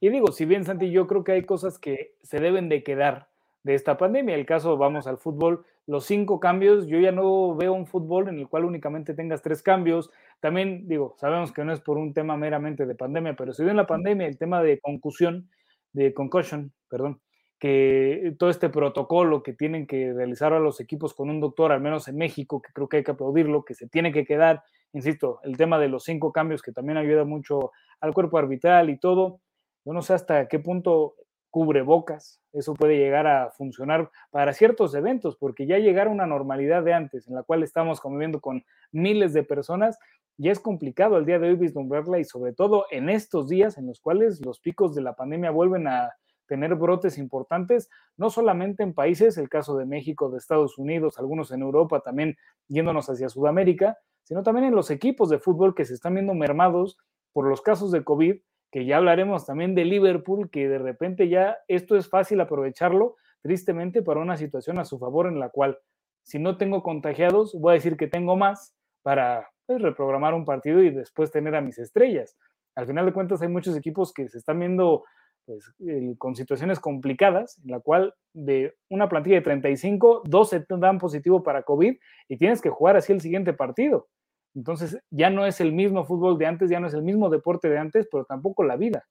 Y 0.00 0.10
digo, 0.10 0.32
si 0.32 0.44
bien 0.44 0.64
Santi, 0.64 0.90
yo 0.90 1.06
creo 1.06 1.24
que 1.24 1.32
hay 1.32 1.44
cosas 1.44 1.78
que 1.78 2.14
se 2.22 2.38
deben 2.38 2.68
de 2.68 2.82
quedar 2.82 3.28
de 3.62 3.74
esta 3.74 3.96
pandemia. 3.96 4.34
El 4.34 4.46
caso, 4.46 4.76
vamos 4.76 5.06
al 5.06 5.18
fútbol, 5.18 5.64
los 5.86 6.04
cinco 6.04 6.40
cambios, 6.40 6.86
yo 6.86 6.98
ya 6.98 7.12
no 7.12 7.54
veo 7.56 7.72
un 7.72 7.86
fútbol 7.86 8.28
en 8.28 8.38
el 8.38 8.48
cual 8.48 8.64
únicamente 8.64 9.14
tengas 9.14 9.42
tres 9.42 9.62
cambios. 9.62 10.10
También 10.40 10.86
digo, 10.86 11.16
sabemos 11.18 11.52
que 11.52 11.64
no 11.64 11.72
es 11.72 11.80
por 11.80 11.96
un 11.96 12.12
tema 12.12 12.36
meramente 12.36 12.86
de 12.86 12.94
pandemia, 12.94 13.34
pero 13.34 13.52
si 13.52 13.64
bien 13.64 13.76
la 13.76 13.86
pandemia, 13.86 14.26
el 14.26 14.38
tema 14.38 14.62
de 14.62 14.78
concusión, 14.80 15.48
de 15.92 16.12
concussion, 16.12 16.72
perdón, 16.88 17.20
que 17.58 18.34
todo 18.38 18.50
este 18.50 18.68
protocolo 18.68 19.42
que 19.42 19.54
tienen 19.54 19.86
que 19.86 20.12
realizar 20.12 20.52
a 20.52 20.60
los 20.60 20.78
equipos 20.80 21.14
con 21.14 21.30
un 21.30 21.40
doctor, 21.40 21.72
al 21.72 21.80
menos 21.80 22.06
en 22.08 22.16
México, 22.16 22.60
que 22.60 22.72
creo 22.72 22.88
que 22.88 22.98
hay 22.98 23.04
que 23.04 23.12
aplaudirlo, 23.12 23.64
que 23.64 23.74
se 23.74 23.88
tiene 23.88 24.12
que 24.12 24.24
quedar, 24.24 24.62
insisto, 24.92 25.40
el 25.42 25.56
tema 25.56 25.78
de 25.78 25.88
los 25.88 26.04
cinco 26.04 26.32
cambios 26.32 26.62
que 26.62 26.72
también 26.72 26.98
ayuda 26.98 27.24
mucho 27.24 27.72
al 28.00 28.12
cuerpo 28.12 28.38
arbitral 28.38 28.90
y 28.90 28.98
todo. 28.98 29.40
Yo 29.86 29.92
no 29.92 30.02
sé 30.02 30.14
hasta 30.14 30.48
qué 30.48 30.58
punto 30.58 31.14
cubre 31.48 31.80
bocas, 31.82 32.42
eso 32.52 32.74
puede 32.74 32.98
llegar 32.98 33.28
a 33.28 33.52
funcionar 33.52 34.10
para 34.32 34.52
ciertos 34.52 34.92
eventos, 34.96 35.36
porque 35.36 35.64
ya 35.64 35.78
llegar 35.78 36.08
a 36.08 36.10
una 36.10 36.26
normalidad 36.26 36.82
de 36.82 36.92
antes, 36.92 37.28
en 37.28 37.36
la 37.36 37.44
cual 37.44 37.62
estamos 37.62 38.00
conviviendo 38.00 38.40
con 38.40 38.64
miles 38.90 39.32
de 39.32 39.44
personas, 39.44 39.96
ya 40.38 40.50
es 40.50 40.58
complicado 40.58 41.16
el 41.18 41.24
día 41.24 41.38
de 41.38 41.50
hoy 41.50 41.54
vislumbrarla 41.54 42.18
y 42.18 42.24
sobre 42.24 42.52
todo 42.52 42.86
en 42.90 43.08
estos 43.08 43.48
días 43.48 43.78
en 43.78 43.86
los 43.86 44.00
cuales 44.00 44.44
los 44.44 44.58
picos 44.58 44.92
de 44.96 45.02
la 45.02 45.14
pandemia 45.14 45.52
vuelven 45.52 45.86
a 45.86 46.12
tener 46.46 46.74
brotes 46.74 47.16
importantes, 47.16 47.88
no 48.16 48.28
solamente 48.28 48.82
en 48.82 48.92
países, 48.92 49.38
el 49.38 49.48
caso 49.48 49.76
de 49.76 49.86
México, 49.86 50.30
de 50.30 50.38
Estados 50.38 50.78
Unidos, 50.78 51.20
algunos 51.20 51.52
en 51.52 51.62
Europa, 51.62 52.00
también 52.00 52.36
yéndonos 52.66 53.08
hacia 53.08 53.28
Sudamérica, 53.28 53.96
sino 54.24 54.42
también 54.42 54.66
en 54.66 54.74
los 54.74 54.90
equipos 54.90 55.30
de 55.30 55.38
fútbol 55.38 55.76
que 55.76 55.84
se 55.84 55.94
están 55.94 56.14
viendo 56.14 56.34
mermados 56.34 56.98
por 57.32 57.48
los 57.48 57.62
casos 57.62 57.92
de 57.92 58.02
COVID, 58.02 58.40
que 58.76 58.84
ya 58.84 58.98
hablaremos 58.98 59.46
también 59.46 59.74
de 59.74 59.86
Liverpool, 59.86 60.50
que 60.50 60.68
de 60.68 60.76
repente 60.76 61.30
ya 61.30 61.56
esto 61.66 61.96
es 61.96 62.10
fácil 62.10 62.42
aprovecharlo, 62.42 63.16
tristemente, 63.40 64.02
para 64.02 64.20
una 64.20 64.36
situación 64.36 64.78
a 64.78 64.84
su 64.84 64.98
favor 64.98 65.28
en 65.28 65.40
la 65.40 65.48
cual, 65.48 65.78
si 66.24 66.38
no 66.38 66.58
tengo 66.58 66.82
contagiados, 66.82 67.58
voy 67.58 67.70
a 67.70 67.74
decir 67.76 67.96
que 67.96 68.06
tengo 68.06 68.36
más 68.36 68.76
para 69.00 69.48
pues, 69.64 69.80
reprogramar 69.80 70.34
un 70.34 70.44
partido 70.44 70.82
y 70.82 70.90
después 70.90 71.30
tener 71.30 71.54
a 71.54 71.62
mis 71.62 71.78
estrellas. 71.78 72.36
Al 72.74 72.86
final 72.86 73.06
de 73.06 73.14
cuentas, 73.14 73.40
hay 73.40 73.48
muchos 73.48 73.74
equipos 73.78 74.12
que 74.12 74.28
se 74.28 74.36
están 74.36 74.58
viendo 74.58 75.04
pues, 75.46 75.72
con 76.18 76.36
situaciones 76.36 76.78
complicadas, 76.78 77.58
en 77.64 77.70
la 77.70 77.80
cual 77.80 78.12
de 78.34 78.76
una 78.90 79.08
plantilla 79.08 79.36
de 79.36 79.42
35, 79.42 80.24
12 80.26 80.66
dan 80.68 80.98
positivo 80.98 81.42
para 81.42 81.62
COVID 81.62 81.96
y 82.28 82.36
tienes 82.36 82.60
que 82.60 82.68
jugar 82.68 82.98
así 82.98 83.10
el 83.14 83.22
siguiente 83.22 83.54
partido. 83.54 84.08
Entonces 84.56 84.98
ya 85.10 85.30
no 85.30 85.46
es 85.46 85.60
el 85.60 85.72
mismo 85.72 86.04
fútbol 86.06 86.38
de 86.38 86.46
antes, 86.46 86.70
ya 86.70 86.80
no 86.80 86.88
es 86.88 86.94
el 86.94 87.02
mismo 87.02 87.28
deporte 87.28 87.68
de 87.68 87.78
antes, 87.78 88.08
pero 88.10 88.24
tampoco 88.24 88.64
la 88.64 88.76
vida. 88.76 89.06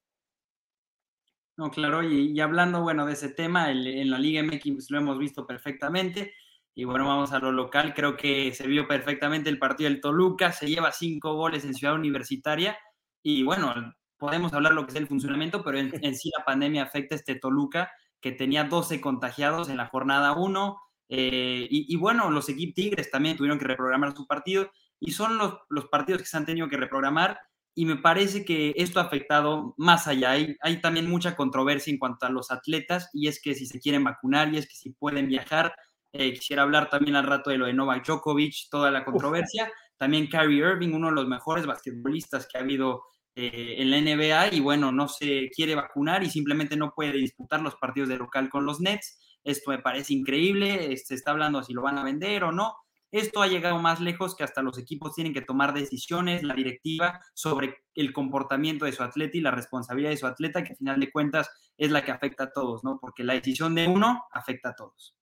No, 1.56 1.72
claro, 1.72 2.04
y, 2.04 2.38
hablando, 2.42 2.82
bueno, 2.82 3.06
de 3.06 3.14
ese 3.14 3.30
tema, 3.30 3.72
en 3.72 4.10
la 4.10 4.20
Liga 4.20 4.44
MX 4.44 4.92
lo 4.92 4.98
hemos 4.98 5.18
visto 5.18 5.48
perfectamente. 5.48 6.34
Y 6.74 6.84
bueno, 6.84 7.08
vamos 7.08 7.32
a 7.32 7.40
lo 7.40 7.54
local. 7.54 7.94
Creo 7.94 8.18
que 8.18 8.54
se 8.54 8.68
vio 8.68 8.86
perfectamente 8.88 9.50
el 9.50 9.58
partido 9.58 9.90
del 9.90 10.02
Toluca. 10.02 10.52
Se 10.52 10.68
lleva 10.68 10.92
cinco 10.92 11.36
goles 11.36 11.64
en 11.64 11.74
Ciudad 11.74 11.96
Universitaria. 11.96 12.78
Y 13.24 13.44
bueno, 13.44 13.74
podemos 14.18 14.54
hablar 14.54 14.74
lo 14.74 14.86
que 14.86 14.92
es 14.92 14.98
el 14.98 15.08
funcionamiento, 15.08 15.64
pero 15.64 15.78
en, 15.78 16.16
sí 16.16 16.30
la 16.38 16.44
pandemia 16.44 16.84
afecta 16.84 17.16
a 17.16 17.18
este 17.18 17.36
Toluca, 17.36 17.90
que 18.20 18.34
tenía 18.34 18.66
12 18.66 19.00
contagiados 19.00 19.70
en 19.70 19.78
la 19.78 19.88
jornada 19.88 20.34
1. 20.34 20.82
Eh, 21.08 21.68
y, 21.70 21.96
bueno, 21.96 22.30
los 22.30 22.50
equipos 22.50 22.76
Tigres 22.76 23.10
también 23.10 23.38
tuvieron 23.38 23.58
que 23.58 23.66
reprogramar 23.66 24.14
su 24.14 24.28
partido. 24.28 24.70
Y 25.06 25.12
son 25.12 25.38
los, 25.38 25.60
los 25.70 25.88
partidos 25.88 26.22
que 26.22 26.28
se 26.28 26.38
han 26.38 26.46
tenido 26.46 26.68
que 26.68 26.78
reprogramar. 26.78 27.40
Y 27.74 27.86
me 27.86 27.98
parece 27.98 28.46
que 28.46 28.74
esto 28.78 29.00
ha 29.00 29.04
afectado 29.04 29.74
más 29.78 30.08
allá. 30.08 30.32
Hay, 30.32 30.56
hay 30.62 30.82
también 30.82 31.10
mucha 31.10 31.36
controversia 31.36 31.92
en 31.92 32.00
cuanto 32.00 32.26
a 32.26 32.30
los 32.30 32.52
atletas, 32.52 33.10
y 33.14 33.28
es 33.28 33.42
que 33.42 33.54
si 33.54 33.66
se 33.66 33.80
quieren 33.80 34.04
vacunar, 34.04 34.54
y 34.54 34.58
es 34.58 34.68
que 34.68 34.76
si 34.76 34.92
pueden 34.92 35.28
viajar 35.28 35.74
eh, 36.18 36.34
quisiera 36.34 36.64
hablar 36.64 36.90
también 36.90 37.18
al 37.18 37.26
rato 37.26 37.50
de 37.50 37.58
lo 37.58 37.66
de 37.66 37.74
Novak 37.74 38.06
Djokovic, 38.06 38.70
toda 38.70 38.90
la 38.90 39.04
controversia. 39.04 39.70
También 39.98 40.28
Kyrie 40.28 40.60
Irving, 40.60 40.94
uno 40.94 41.10
de 41.10 41.14
los 41.14 41.28
mejores 41.28 41.66
basquetbolistas 41.66 42.48
que 42.48 42.58
ha 42.58 42.62
habido 42.62 43.04
eh, 43.36 43.76
en 43.80 43.92
la 43.92 44.00
NBA 44.00 44.54
y 44.54 44.62
bueno, 44.62 44.94
no 44.94 45.10
se 45.10 45.50
quiere 45.54 45.76
vacunar 45.76 46.24
y 46.24 46.30
simplemente 46.30 46.78
no 46.78 46.94
puede 46.96 47.12
disputar 47.12 47.62
los 47.62 47.76
partidos 47.76 48.08
de 48.08 48.16
local 48.16 48.48
con 48.50 48.66
los 48.66 48.80
Nets. 48.80 49.20
Esto 49.44 49.72
me 49.72 49.80
parece 49.80 50.14
increíble, 50.14 50.96
se 50.96 51.16
está 51.16 51.32
hablando 51.32 51.62
si 51.64 51.74
lo 51.74 51.82
van 51.82 51.98
a 51.98 52.04
vender 52.04 52.46
o 52.46 52.54
no. 52.54 52.74
Esto 53.12 53.42
ha 53.42 53.48
llegado 53.48 53.80
más 53.80 54.00
lejos 54.00 54.36
que 54.36 54.44
hasta 54.44 54.62
los 54.62 54.78
equipos 54.78 55.14
tienen 55.14 55.34
que 55.34 55.42
tomar 55.42 55.74
decisiones, 55.74 56.44
la 56.44 56.54
directiva, 56.54 57.20
sobre 57.34 57.84
el 57.94 58.12
comportamiento 58.12 58.86
de 58.86 58.92
su 58.92 59.04
atleta 59.04 59.38
y 59.38 59.42
la 59.42 59.52
responsabilidad 59.52 60.10
de 60.10 60.18
su 60.18 60.28
atleta, 60.28 60.64
que 60.64 60.72
al 60.72 60.78
final 60.78 61.00
de 61.00 61.12
cuentas 61.12 61.50
es 61.78 61.92
la 61.92 62.04
que 62.04 62.12
afecta 62.12 62.46
a 62.46 62.52
todos, 62.52 62.84
¿no? 62.84 63.00
Porque 63.00 63.24
la 63.24 63.34
decisión 63.34 63.76
de 63.76 63.88
uno 63.88 64.26
afecta 64.32 64.70
a 64.70 64.76
todos. 64.76 65.16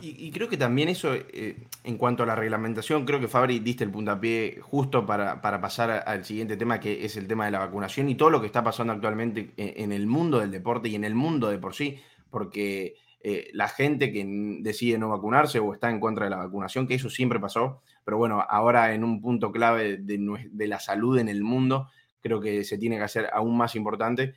Y, 0.00 0.32
creo 0.32 0.48
que 0.48 0.56
también 0.56 0.88
eso, 0.88 1.14
eh, 1.14 1.68
en 1.84 1.96
cuanto 1.96 2.24
a 2.24 2.26
la 2.26 2.34
reglamentación, 2.34 3.04
creo 3.04 3.20
que 3.20 3.28
Fabri 3.28 3.60
diste 3.60 3.84
el 3.84 3.90
puntapié 3.90 4.58
justo 4.60 5.06
para, 5.06 5.40
pasar 5.40 6.02
al 6.06 6.24
siguiente 6.24 6.56
tema, 6.56 6.80
que 6.80 7.04
es 7.04 7.16
el 7.16 7.28
tema 7.28 7.44
de 7.44 7.52
la 7.52 7.60
vacunación 7.60 8.08
y 8.08 8.16
todo 8.16 8.30
lo 8.30 8.40
que 8.40 8.48
está 8.48 8.64
pasando 8.64 8.92
actualmente 8.92 9.52
en, 9.56 9.92
el 9.92 10.08
mundo 10.08 10.40
del 10.40 10.50
deporte 10.50 10.88
y 10.88 10.96
en 10.96 11.04
el 11.04 11.14
mundo 11.14 11.48
de 11.50 11.58
por 11.58 11.74
sí, 11.74 12.00
porque 12.30 12.96
eh, 13.24 13.50
la 13.52 13.68
gente 13.68 14.12
que 14.12 14.26
decide 14.60 14.98
no 14.98 15.08
vacunarse 15.08 15.60
o 15.60 15.72
está 15.72 15.88
en 15.88 16.00
contra 16.00 16.24
de 16.24 16.30
la 16.30 16.38
vacunación, 16.38 16.88
que 16.88 16.94
eso 16.94 17.08
siempre 17.08 17.38
pasó, 17.38 17.80
pero 18.04 18.18
bueno, 18.18 18.44
ahora 18.48 18.94
en 18.94 19.04
un 19.04 19.22
punto 19.22 19.52
clave 19.52 19.98
de, 19.98 20.48
de 20.50 20.66
la 20.66 20.80
salud 20.80 21.18
en 21.18 21.28
el 21.28 21.44
mundo, 21.44 21.88
creo 22.20 22.40
que 22.40 22.64
se 22.64 22.78
tiene 22.78 22.96
que 22.96 23.04
hacer 23.04 23.30
aún 23.32 23.56
más 23.56 23.76
importante. 23.76 24.34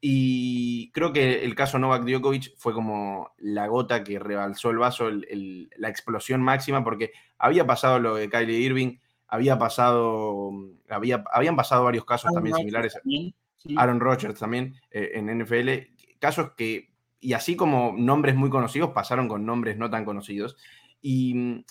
Y 0.00 0.90
creo 0.92 1.12
que 1.12 1.44
el 1.44 1.54
caso 1.54 1.78
Novak 1.78 2.04
Djokovic 2.04 2.56
fue 2.56 2.72
como 2.72 3.32
la 3.38 3.66
gota 3.66 4.02
que 4.02 4.18
rebalsó 4.18 4.70
el 4.70 4.78
vaso, 4.78 5.10
la 5.10 5.88
explosión 5.88 6.40
máxima, 6.40 6.82
porque 6.84 7.12
había 7.36 7.66
pasado 7.66 7.98
lo 7.98 8.14
de 8.14 8.30
Kylie 8.30 8.60
Irving, 8.60 8.96
había 9.28 9.58
pasado, 9.58 10.52
había, 10.88 11.24
habían 11.32 11.56
pasado 11.56 11.84
varios 11.84 12.04
casos 12.04 12.32
también 12.32 12.56
similares. 12.56 12.98
Aaron 13.76 14.00
Rodgers 14.00 14.38
también 14.38 14.74
eh, 14.90 15.10
en 15.14 15.26
NFL, 15.42 15.68
casos 16.18 16.52
que, 16.56 16.89
y 17.20 17.34
así 17.34 17.56
como 17.56 17.94
nombres 17.96 18.34
muy 18.34 18.50
conocidos, 18.50 18.90
pasaron 18.90 19.28
con 19.28 19.44
nombres 19.46 19.76
no 19.76 19.90
tan 19.90 20.04
conocidos. 20.04 20.56
Y 21.02 21.64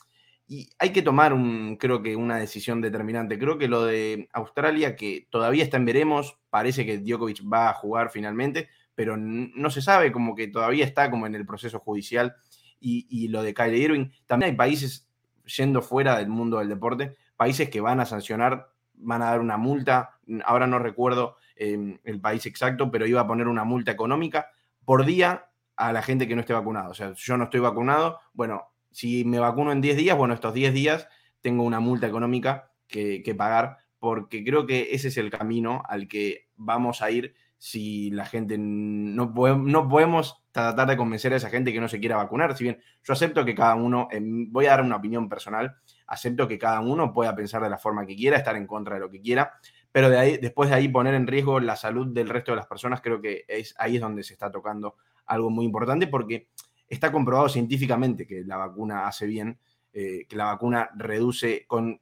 y 0.51 0.68
hay 0.79 0.91
que 0.91 1.03
tomar, 1.03 1.32
un, 1.32 1.77
creo 1.77 2.01
que, 2.01 2.15
una 2.15 2.38
decisión 2.38 2.82
determinante. 2.82 3.38
Creo 3.38 3.60
que 3.60 3.68
lo 3.68 3.86
de 3.86 4.27
Australia, 4.34 4.96
que 4.96 5.27
todavía 5.29 5.63
está 5.63 5.77
en 5.77 5.86
veremos, 5.86 6.39
parece 6.50 6.88
que 6.88 6.98
Djokovic 6.98 7.44
va 7.48 7.70
a 7.70 7.75
jugar 7.75 8.10
finalmente, 8.10 8.68
pero 8.96 9.15
no 9.15 9.70
se 9.70 9.84
sabe, 9.84 10.12
como 10.12 10.34
que 10.34 10.48
todavía 10.48 10.86
está 10.86 11.12
como 11.12 11.27
en 11.27 11.36
el 11.36 11.46
proceso 11.46 11.77
judicial. 11.77 12.36
Y, 12.82 13.27
lo 13.27 13.44
de 13.44 13.53
Kylie 13.53 13.77
Irving, 13.77 14.10
también 14.25 14.51
hay 14.51 14.58
países 14.58 15.08
yendo 15.46 15.84
fuera 15.84 16.18
del 16.18 16.29
mundo 16.29 16.58
del 16.58 16.70
deporte, 16.70 17.15
países 17.38 17.70
que 17.70 17.79
van 17.79 18.00
a 18.00 18.06
sancionar, 18.06 18.72
van 18.96 19.22
a 19.22 19.25
dar 19.25 19.41
una 19.41 19.58
multa, 19.58 20.18
ahora 20.46 20.65
no 20.65 20.79
recuerdo 20.79 21.36
em, 21.58 22.00
el 22.03 22.20
país 22.20 22.48
exacto, 22.48 22.89
pero 22.89 23.06
iba 23.06 23.22
a 23.22 23.27
poner 23.27 23.48
una 23.48 23.65
multa 23.65 23.91
económica 23.91 24.48
por 24.89 25.05
día 25.05 25.51
a 25.75 25.93
la 25.93 26.01
gente 26.01 26.27
que 26.27 26.34
no 26.34 26.41
esté 26.41 26.53
vacunado. 26.53 26.89
O 26.89 26.93
sea, 26.96 27.13
yo 27.13 27.38
no 27.38 27.43
estoy 27.43 27.60
vacunado, 27.60 28.17
bueno, 28.34 28.72
si 28.89 29.24
me 29.24 29.38
vacuno 29.38 29.72
en 29.72 29.81
10 29.81 29.98
días, 29.98 30.17
bueno, 30.17 30.34
estos 30.34 30.51
10 30.51 30.74
días 30.74 31.08
tengo 31.41 31.62
una 31.62 31.79
multa 31.79 32.08
económica 32.08 32.72
que, 32.88 33.36
pagar, 33.38 33.77
porque 34.00 34.43
creo 34.43 34.65
que 34.65 34.88
ese 34.89 35.10
es 35.10 35.17
el 35.17 35.29
camino 35.29 35.84
al 35.88 36.08
que 36.08 36.48
vamos 36.55 37.03
a 37.03 37.12
ir 37.12 37.36
si 37.60 38.10
la 38.10 38.25
gente 38.25 38.58
no, 38.58 39.31
no 39.58 39.88
podemos 39.88 40.43
tratar 40.51 40.88
de 40.88 40.98
convencer 40.98 41.34
a 41.34 41.36
esa 41.36 41.51
gente 41.51 41.72
que 41.72 41.79
no 41.79 41.88
se 41.88 42.00
quiera 42.00 42.15
vacunar. 42.15 42.58
Si 42.58 42.63
bien 42.63 42.81
yo 43.03 43.13
acepto 43.13 43.46
que 43.46 43.53
cada 43.53 43.75
uno, 43.75 44.08
voy 44.50 44.65
a 44.65 44.72
dar 44.72 44.81
una 44.81 44.96
opinión 44.96 45.29
personal, 45.29 45.75
acepto 46.08 46.48
que 46.48 46.58
cada 46.58 46.79
uno 46.79 47.13
pueda 47.13 47.36
pensar 47.36 47.62
de 47.62 47.69
la 47.69 47.77
forma 47.77 48.08
que 48.08 48.15
quiera, 48.15 48.38
estar 48.38 48.55
en 48.55 48.65
contra 48.65 48.96
de 48.96 49.01
lo 49.01 49.12
que 49.12 49.22
quiera, 49.22 49.53
pero 49.91 50.10
después 50.10 50.69
de 50.69 50.75
ahí 50.75 50.88
poner 50.88 51.15
en 51.15 51.27
riesgo 51.27 51.60
la 51.60 51.75
salud 51.75 52.08
del 52.08 52.29
resto 52.29 52.51
de 52.51 52.58
las 52.58 52.67
personas, 52.67 53.01
creo 53.01 53.19
que 53.22 53.46
ahí 53.77 53.96
es 53.96 54.01
donde 54.01 54.24
se 54.24 54.34
está 54.34 54.51
tocando 54.51 54.96
algo 55.25 55.50
muy 55.50 55.65
importante, 55.65 56.08
porque 56.08 56.50
está 56.88 57.12
comprobado 57.12 57.50
científicamente 57.50 58.25
que 58.25 58.43
la 58.43 58.58
vacuna 58.58 59.08
hace 59.08 59.25
bien, 59.25 59.60
eh, 59.93 60.25
que 60.27 60.36
la 60.36 60.46
vacuna 60.46 60.89
reduce 60.96 61.65
con, 61.67 62.00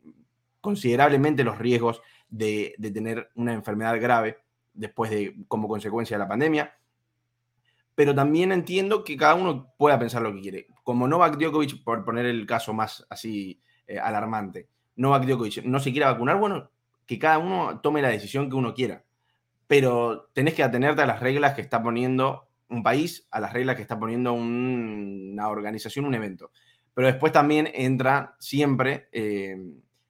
considerablemente 0.61 1.43
los 1.43 1.57
riesgos 1.57 2.01
de, 2.29 2.75
tener 2.93 3.29
una 3.35 3.53
enfermedad 3.53 3.99
grave 4.01 4.37
después 4.73 5.11
de, 5.11 5.35
como 5.47 5.67
consecuencia 5.67 6.17
de 6.17 6.23
la 6.23 6.27
pandemia. 6.27 6.73
Pero 7.95 8.13
también 8.13 8.51
entiendo 8.51 9.03
que 9.03 9.17
cada 9.17 9.35
uno 9.35 9.73
pueda 9.77 9.97
pensar 9.97 10.21
lo 10.21 10.33
que 10.33 10.41
quiere. 10.41 10.67
Como 10.83 11.07
Novak 11.07 11.37
Djokovic, 11.37 11.83
por 11.83 12.05
poner 12.05 12.25
el 12.25 12.45
caso 12.45 12.73
más 12.73 13.05
así 13.09 13.61
eh, 13.87 13.97
alarmante, 13.97 14.69
Novak 14.97 15.25
Djokovic 15.25 15.63
no 15.63 15.79
se 15.79 15.91
quiere 15.91 16.05
vacunar, 16.05 16.37
bueno, 16.37 16.69
que 17.07 17.17
cada 17.17 17.39
uno 17.39 17.79
tome 17.79 18.01
la 18.01 18.09
decisión 18.09 18.49
que 18.49 18.55
uno 18.55 18.73
quiera. 18.73 19.03
Pero 19.65 20.29
tenés 20.33 20.53
que 20.53 20.63
atenerte 20.63 21.01
a 21.01 21.07
las 21.07 21.19
reglas 21.19 21.55
que 21.55 21.61
está 21.61 21.81
poniendo 21.81 22.47
un 22.69 22.83
país 22.83 23.27
a 23.31 23.39
las 23.39 23.53
reglas 23.53 23.75
que 23.75 23.81
está 23.81 23.97
poniendo 23.99 24.33
una 24.33 25.49
organización, 25.49 26.05
un 26.05 26.15
evento. 26.15 26.51
Pero 26.93 27.07
después 27.07 27.31
también 27.31 27.69
entra 27.73 28.35
siempre 28.39 29.07
eh, 29.11 29.57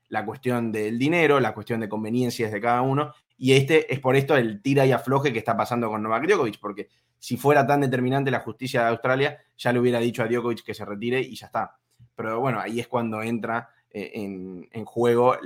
la 0.10 0.25
cuestión 0.25 0.72
del 0.72 0.98
dinero, 0.98 1.39
la 1.39 1.54
cuestión 1.54 1.80
de 1.80 1.89
conveniencias 1.89 2.51
de 2.51 2.62
cada 2.62 2.82
uno. 2.82 3.13
Y 3.38 3.54
este 3.54 3.94
es 3.94 4.00
por 4.00 4.16
esto 4.16 4.36
el 4.36 4.62
tira 4.62 4.86
y 4.86 4.92
afloje 4.92 5.32
que 5.32 5.39
está 5.39 5.56
pasando 5.56 5.89
con 5.89 6.01
Novak 6.01 6.27
Djokovic, 6.27 6.60
porque 6.60 6.89
si 7.20 7.38
fuera 7.38 7.68
tan 7.68 7.82
determinante 7.82 8.32
la 8.32 8.39
justicia 8.39 8.82
de 8.82 8.89
Australia, 8.89 9.38
ya 9.58 9.74
le 9.74 9.80
hubiera 9.80 10.00
dicho 10.00 10.24
a 10.24 10.27
Djokovic 10.27 10.63
que 10.63 10.74
se 10.74 10.86
retire 10.86 11.20
y 11.20 11.36
ya 11.36 11.48
está. 11.48 11.77
Pero 12.16 12.39
bueno, 12.39 12.60
ahí 12.60 12.80
es 12.80 12.88
cuando 12.88 13.22
entra 13.22 13.70
eh, 13.92 14.12
en, 14.16 14.68
en, 14.72 14.86
juego 14.86 15.38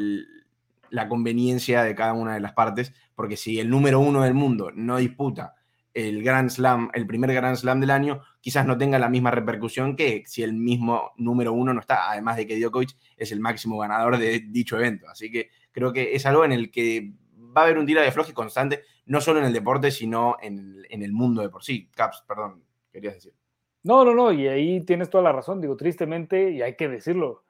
la 0.92 1.08
conveniencia 1.08 1.84
de 1.84 1.96
cada 1.96 2.14
una 2.14 2.36
de 2.36 2.40
las 2.40 2.54
partes, 2.54 2.94
porque 3.16 3.38
si 3.38 3.60
el 3.60 3.70
número 3.70 4.00
uno 4.00 4.22
del 4.22 4.36
mundo 4.36 4.72
no 4.76 4.98
disputa 4.98 5.56
el 5.94 6.24
Grand 6.24 6.50
Slam, 6.50 6.90
el 6.94 7.08
primer 7.08 7.34
Grand 7.34 7.58
Slam 7.58 7.80
del 7.82 7.92
año, 7.92 8.22
quizás 8.40 8.66
no 8.66 8.78
tenga 8.78 9.00
la 9.00 9.10
misma 9.10 9.32
repercusión 9.32 9.96
que 9.96 10.24
si 10.26 10.44
el 10.44 10.54
mismo 10.54 11.12
número 11.18 11.54
uno 11.54 11.74
no 11.74 11.80
está, 11.80 12.10
además 12.12 12.38
de 12.38 12.48
que 12.48 12.60
Djokovic 12.60 12.96
es 13.18 13.32
el 13.32 13.40
máximo 13.40 13.78
ganador 13.78 14.18
de 14.18 14.40
dicho 14.40 14.78
evento. 14.78 15.08
Así 15.10 15.32
que 15.32 15.50
creo 15.72 15.92
que 15.92 16.16
es 16.16 16.26
algo 16.26 16.46
en 16.46 16.52
el 16.52 16.72
que 16.72 17.14
va 17.56 17.62
a 17.62 17.64
haber 17.66 17.78
un 17.78 17.86
tira 17.86 18.02
de 18.02 18.34
constante, 18.34 18.84
no 19.06 19.20
solo 19.20 19.40
en 19.40 19.46
el 19.46 19.54
deporte, 19.54 19.92
sino 19.92 20.38
en, 20.42 20.84
en 20.90 21.04
el 21.04 21.12
mundo 21.12 21.42
de 21.42 21.50
por 21.50 21.64
sí. 21.64 21.90
Caps, 21.94 22.24
perdón, 22.28 22.64
querías 22.92 23.16
decir. 23.16 23.34
No, 23.84 24.06
no, 24.06 24.14
no, 24.14 24.32
y 24.32 24.48
ahí 24.48 24.82
tienes 24.82 25.10
toda 25.10 25.24
la 25.24 25.32
razón. 25.32 25.60
Digo, 25.60 25.76
tristemente, 25.76 26.52
y 26.52 26.62
hay 26.62 26.76
que 26.76 26.88
decirlo, 26.88 27.44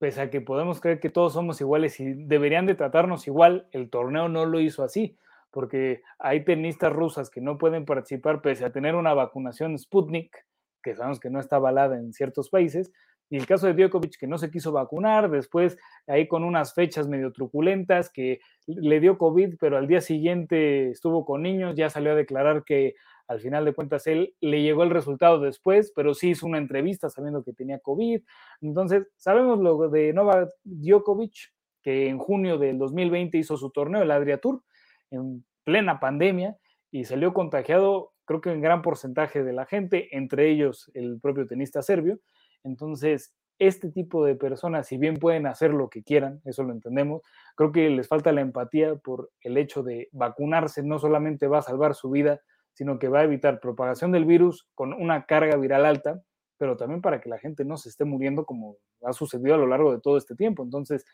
pese 0.00 0.22
a 0.22 0.30
que 0.30 0.40
podemos 0.40 0.80
creer 0.80 0.98
que 0.98 1.10
todos 1.10 1.34
somos 1.34 1.60
iguales 1.60 2.00
y 2.00 2.14
deberían 2.14 2.66
de 2.66 2.74
tratarnos 2.74 3.28
igual, 3.28 3.68
el 3.70 3.88
torneo 3.88 4.28
no 4.28 4.46
lo 4.46 4.58
hizo 4.58 4.82
así 4.82 5.16
porque 5.50 6.02
hay 6.18 6.44
tenistas 6.44 6.92
rusas 6.92 7.30
que 7.30 7.40
no 7.40 7.58
pueden 7.58 7.84
participar 7.84 8.40
pese 8.40 8.64
a 8.64 8.72
tener 8.72 8.94
una 8.94 9.14
vacunación 9.14 9.78
Sputnik, 9.78 10.46
que 10.82 10.94
sabemos 10.94 11.20
que 11.20 11.30
no 11.30 11.40
está 11.40 11.56
avalada 11.56 11.98
en 11.98 12.12
ciertos 12.12 12.50
países, 12.50 12.92
y 13.28 13.36
el 13.36 13.46
caso 13.46 13.68
de 13.68 13.74
Djokovic 13.74 14.18
que 14.18 14.26
no 14.26 14.38
se 14.38 14.50
quiso 14.50 14.72
vacunar, 14.72 15.30
después 15.30 15.78
ahí 16.08 16.26
con 16.26 16.42
unas 16.42 16.74
fechas 16.74 17.06
medio 17.06 17.32
truculentas, 17.32 18.10
que 18.10 18.40
le 18.66 18.98
dio 18.98 19.18
COVID, 19.18 19.54
pero 19.60 19.76
al 19.76 19.86
día 19.86 20.00
siguiente 20.00 20.90
estuvo 20.90 21.24
con 21.24 21.42
niños, 21.42 21.76
ya 21.76 21.90
salió 21.90 22.12
a 22.12 22.16
declarar 22.16 22.64
que 22.64 22.94
al 23.30 23.38
final 23.38 23.64
de 23.64 23.72
cuentas 23.72 24.08
él 24.08 24.34
le 24.40 24.60
llegó 24.60 24.82
el 24.82 24.90
resultado 24.90 25.38
después, 25.38 25.92
pero 25.94 26.14
sí 26.14 26.30
hizo 26.30 26.46
una 26.46 26.58
entrevista 26.58 27.08
sabiendo 27.08 27.44
que 27.44 27.52
tenía 27.52 27.78
COVID. 27.78 28.22
Entonces, 28.60 29.06
sabemos 29.14 29.60
lo 29.60 29.88
de 29.88 30.12
Novak 30.12 30.50
Djokovic, 30.64 31.52
que 31.80 32.08
en 32.08 32.18
junio 32.18 32.58
del 32.58 32.76
2020 32.76 33.38
hizo 33.38 33.56
su 33.56 33.70
torneo, 33.70 34.02
el 34.02 34.10
Adria 34.10 34.40
Tour, 34.40 34.64
en 35.12 35.44
plena 35.62 36.00
pandemia 36.00 36.56
y 36.90 37.04
salió 37.04 37.32
contagiado, 37.32 38.14
creo 38.24 38.40
que 38.40 38.50
en 38.50 38.60
gran 38.62 38.82
porcentaje 38.82 39.44
de 39.44 39.52
la 39.52 39.64
gente, 39.64 40.08
entre 40.16 40.50
ellos 40.50 40.90
el 40.94 41.20
propio 41.20 41.46
tenista 41.46 41.82
serbio. 41.82 42.18
Entonces, 42.64 43.32
este 43.60 43.92
tipo 43.92 44.24
de 44.24 44.34
personas, 44.34 44.88
si 44.88 44.98
bien 44.98 45.18
pueden 45.18 45.46
hacer 45.46 45.72
lo 45.72 45.88
que 45.88 46.02
quieran, 46.02 46.40
eso 46.44 46.64
lo 46.64 46.72
entendemos, 46.72 47.22
creo 47.54 47.70
que 47.70 47.90
les 47.90 48.08
falta 48.08 48.32
la 48.32 48.40
empatía 48.40 48.96
por 48.96 49.30
el 49.42 49.56
hecho 49.56 49.84
de 49.84 50.08
vacunarse, 50.10 50.82
no 50.82 50.98
solamente 50.98 51.46
va 51.46 51.58
a 51.58 51.62
salvar 51.62 51.94
su 51.94 52.10
vida, 52.10 52.40
sino 52.72 52.98
que 52.98 53.08
va 53.08 53.20
a 53.20 53.24
evitar 53.24 53.60
propagación 53.60 54.12
del 54.12 54.24
virus 54.24 54.68
con 54.74 54.92
una 54.92 55.26
carga 55.26 55.56
viral 55.56 55.86
alta, 55.86 56.22
pero 56.56 56.76
también 56.76 57.00
para 57.00 57.20
que 57.20 57.28
la 57.28 57.38
gente 57.38 57.64
no 57.64 57.76
se 57.76 57.88
esté 57.88 58.04
muriendo 58.04 58.44
como 58.44 58.76
ha 59.02 59.12
sucedido 59.12 59.54
a 59.54 59.58
lo 59.58 59.66
largo 59.66 59.92
de 59.92 60.00
todo 60.00 60.16
este 60.16 60.34
tiempo. 60.36 60.62
Entonces, 60.62 61.04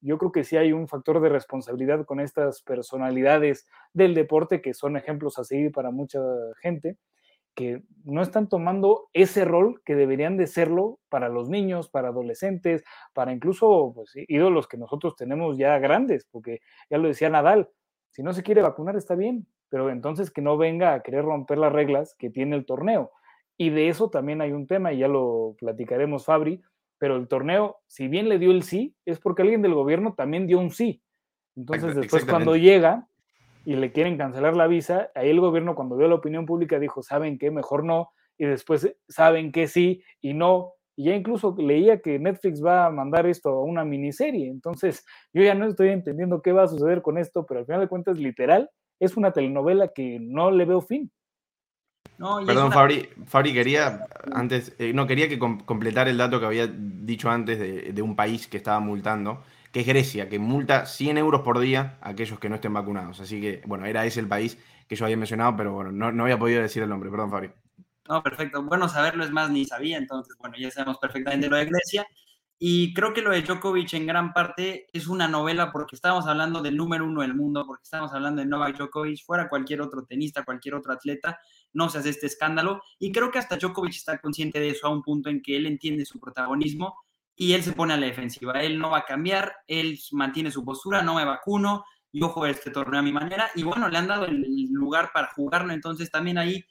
yo 0.00 0.18
creo 0.18 0.32
que 0.32 0.44
sí 0.44 0.56
hay 0.56 0.72
un 0.72 0.88
factor 0.88 1.20
de 1.20 1.28
responsabilidad 1.28 2.04
con 2.04 2.20
estas 2.20 2.62
personalidades 2.62 3.66
del 3.92 4.14
deporte 4.14 4.60
que 4.60 4.74
son 4.74 4.96
ejemplos 4.96 5.38
a 5.38 5.44
seguir 5.44 5.72
para 5.72 5.90
mucha 5.90 6.20
gente 6.60 6.98
que 7.54 7.82
no 8.04 8.22
están 8.22 8.48
tomando 8.48 9.08
ese 9.12 9.44
rol 9.44 9.82
que 9.84 9.94
deberían 9.94 10.36
de 10.36 10.46
serlo 10.46 10.98
para 11.08 11.28
los 11.28 11.48
niños, 11.48 11.88
para 11.88 12.08
adolescentes, 12.08 12.82
para 13.12 13.32
incluso 13.32 13.92
pues, 13.94 14.12
ídolos 14.14 14.66
que 14.66 14.78
nosotros 14.78 15.16
tenemos 15.16 15.58
ya 15.58 15.78
grandes, 15.78 16.26
porque 16.30 16.60
ya 16.90 16.98
lo 16.98 17.08
decía 17.08 17.28
Nadal, 17.28 17.68
si 18.10 18.22
no 18.22 18.32
se 18.32 18.42
quiere 18.42 18.62
vacunar 18.62 18.96
está 18.96 19.14
bien, 19.14 19.46
pero 19.72 19.88
entonces 19.88 20.30
que 20.30 20.42
no 20.42 20.58
venga 20.58 20.92
a 20.92 21.02
querer 21.02 21.24
romper 21.24 21.56
las 21.56 21.72
reglas 21.72 22.14
que 22.18 22.28
tiene 22.28 22.56
el 22.56 22.66
torneo. 22.66 23.10
Y 23.56 23.70
de 23.70 23.88
eso 23.88 24.10
también 24.10 24.42
hay 24.42 24.52
un 24.52 24.66
tema, 24.66 24.92
y 24.92 24.98
ya 24.98 25.08
lo 25.08 25.56
platicaremos, 25.58 26.26
Fabri, 26.26 26.60
pero 26.98 27.16
el 27.16 27.26
torneo, 27.26 27.78
si 27.86 28.06
bien 28.06 28.28
le 28.28 28.38
dio 28.38 28.50
el 28.50 28.64
sí, 28.64 28.94
es 29.06 29.18
porque 29.18 29.40
alguien 29.40 29.62
del 29.62 29.72
gobierno 29.72 30.12
también 30.12 30.46
dio 30.46 30.58
un 30.58 30.72
sí. 30.72 31.02
Entonces, 31.56 31.96
después 31.96 32.26
cuando 32.26 32.54
llega 32.54 33.08
y 33.64 33.76
le 33.76 33.92
quieren 33.92 34.18
cancelar 34.18 34.54
la 34.54 34.66
visa, 34.66 35.10
ahí 35.14 35.30
el 35.30 35.40
gobierno 35.40 35.74
cuando 35.74 35.96
vio 35.96 36.06
la 36.06 36.16
opinión 36.16 36.44
pública 36.44 36.78
dijo, 36.78 37.02
¿saben 37.02 37.38
qué? 37.38 37.50
Mejor 37.50 37.82
no. 37.82 38.10
Y 38.36 38.44
después 38.44 38.84
eh, 38.84 38.98
saben 39.08 39.52
que 39.52 39.68
sí 39.68 40.02
y 40.20 40.34
no. 40.34 40.74
Y 40.96 41.04
ya 41.04 41.14
incluso 41.14 41.56
leía 41.56 42.02
que 42.02 42.18
Netflix 42.18 42.62
va 42.62 42.84
a 42.84 42.90
mandar 42.90 43.26
esto 43.26 43.48
a 43.48 43.64
una 43.64 43.86
miniserie. 43.86 44.50
Entonces, 44.50 45.06
yo 45.32 45.42
ya 45.42 45.54
no 45.54 45.64
estoy 45.64 45.88
entendiendo 45.88 46.42
qué 46.42 46.52
va 46.52 46.64
a 46.64 46.68
suceder 46.68 47.00
con 47.00 47.16
esto, 47.16 47.46
pero 47.46 47.60
al 47.60 47.66
final 47.66 47.80
de 47.80 47.88
cuentas, 47.88 48.18
literal, 48.18 48.68
es 49.02 49.16
una 49.16 49.32
telenovela 49.32 49.88
que 49.88 50.18
no 50.20 50.50
le 50.50 50.64
veo 50.64 50.80
fin. 50.80 51.10
Perdón, 52.46 52.70
Fabri, 52.70 53.52
quería 53.52 54.06
antes, 54.32 54.76
eh, 54.78 54.92
no 54.92 55.08
quería 55.08 55.28
que 55.28 55.40
completar 55.40 56.06
el 56.06 56.16
dato 56.16 56.38
que 56.38 56.46
había 56.46 56.68
dicho 56.68 57.28
antes 57.28 57.58
de, 57.58 58.02
un 58.02 58.14
país 58.14 58.46
que 58.46 58.58
estaba 58.58 58.78
multando, 58.78 59.42
que 59.72 59.80
es 59.80 59.86
Grecia, 59.86 60.28
que 60.28 60.38
multa 60.38 60.86
100 60.86 61.18
euros 61.18 61.40
por 61.40 61.58
día 61.58 61.98
a 62.00 62.10
aquellos 62.10 62.38
que 62.38 62.48
no 62.48 62.54
estén 62.54 62.72
vacunados. 62.72 63.18
Así 63.18 63.40
que, 63.40 63.62
bueno, 63.66 63.86
era 63.86 64.06
ese 64.06 64.20
el 64.20 64.28
país 64.28 64.56
que 64.86 64.94
yo 64.94 65.04
había 65.04 65.16
mencionado, 65.16 65.56
pero 65.56 65.72
bueno, 65.72 65.90
no, 65.90 66.12
no 66.12 66.22
había 66.22 66.38
podido 66.38 66.62
decir 66.62 66.84
el 66.84 66.88
nombre. 66.88 67.10
Perdón, 67.10 67.30
Fabri. 67.30 67.50
No, 68.08 68.22
perfecto. 68.22 68.62
Bueno, 68.62 68.88
saberlo 68.88 69.24
es 69.24 69.30
más, 69.32 69.50
ni 69.50 69.64
sabía, 69.64 69.98
entonces, 69.98 70.36
bueno, 70.38 70.54
ya 70.58 70.70
sabemos 70.70 70.98
perfectamente 70.98 71.48
lo 71.48 71.56
de 71.56 71.64
Grecia. 71.64 72.06
Y 72.64 72.94
creo 72.94 73.12
que 73.12 73.22
lo 73.22 73.32
de 73.32 73.42
Djokovic 73.42 73.92
en 73.94 74.06
gran 74.06 74.32
parte 74.32 74.86
es 74.92 75.08
una 75.08 75.26
novela 75.26 75.72
porque 75.72 75.96
estamos 75.96 76.28
hablando 76.28 76.62
del 76.62 76.76
número 76.76 77.04
uno 77.04 77.22
del 77.22 77.34
mundo, 77.34 77.66
porque 77.66 77.82
estamos 77.82 78.12
hablando 78.12 78.40
de 78.40 78.46
Novak 78.46 78.76
Djokovic, 78.76 79.24
fuera 79.24 79.48
cualquier 79.48 79.80
otro 79.80 80.04
tenista, 80.04 80.44
cualquier 80.44 80.76
otro 80.76 80.92
atleta, 80.92 81.40
no 81.72 81.88
se 81.88 81.98
hace 81.98 82.10
este 82.10 82.26
escándalo. 82.26 82.80
Y 83.00 83.10
creo 83.10 83.32
que 83.32 83.40
hasta 83.40 83.56
Djokovic 83.56 83.96
está 83.96 84.18
consciente 84.18 84.60
de 84.60 84.68
eso 84.68 84.86
a 84.86 84.90
un 84.90 85.02
punto 85.02 85.28
en 85.28 85.42
que 85.42 85.56
él 85.56 85.66
entiende 85.66 86.04
su 86.04 86.20
protagonismo 86.20 86.94
y 87.34 87.54
él 87.54 87.64
se 87.64 87.72
pone 87.72 87.94
a 87.94 87.96
la 87.96 88.06
defensiva. 88.06 88.52
Él 88.62 88.78
no 88.78 88.90
va 88.90 88.98
a 88.98 89.04
cambiar, 89.06 89.56
él 89.66 89.98
mantiene 90.12 90.52
su 90.52 90.64
postura, 90.64 91.02
no 91.02 91.16
me 91.16 91.24
vacuno, 91.24 91.84
yo 92.12 92.28
juego 92.28 92.46
este 92.46 92.70
torneo 92.70 93.00
a 93.00 93.02
mi 93.02 93.10
manera. 93.10 93.50
Y 93.56 93.64
bueno, 93.64 93.88
le 93.88 93.98
han 93.98 94.06
dado 94.06 94.26
el 94.26 94.68
lugar 94.70 95.10
para 95.12 95.32
jugarlo, 95.34 95.72
entonces 95.72 96.12
también 96.12 96.38
ahí 96.38 96.64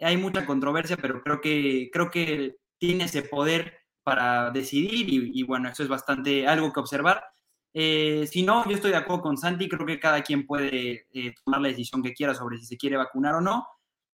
hay 0.00 0.18
mucha 0.18 0.44
controversia, 0.44 0.98
pero 0.98 1.22
creo 1.22 1.40
que, 1.40 1.88
creo 1.90 2.10
que 2.10 2.58
tiene 2.76 3.04
ese 3.04 3.22
poder 3.22 3.79
para 4.02 4.50
decidir 4.50 5.06
y, 5.08 5.42
bueno, 5.42 5.68
eso 5.68 5.82
es 5.82 5.88
bastante 5.88 6.46
algo 6.46 6.72
que 6.72 6.80
observar. 6.80 7.22
Eh, 7.72 8.26
si 8.30 8.42
no, 8.42 8.68
yo 8.68 8.74
estoy 8.74 8.90
de 8.90 8.96
acuerdo 8.96 9.22
con 9.22 9.36
Santi, 9.36 9.68
creo 9.68 9.86
que 9.86 10.00
cada 10.00 10.22
quien 10.22 10.46
puede 10.46 11.06
eh, 11.12 11.34
tomar 11.44 11.60
la 11.60 11.68
decisión 11.68 12.02
que 12.02 12.12
quiera 12.12 12.34
sobre 12.34 12.58
si 12.58 12.66
se 12.66 12.76
quiere 12.76 12.96
vacunar 12.96 13.34
o 13.36 13.40
no, 13.40 13.66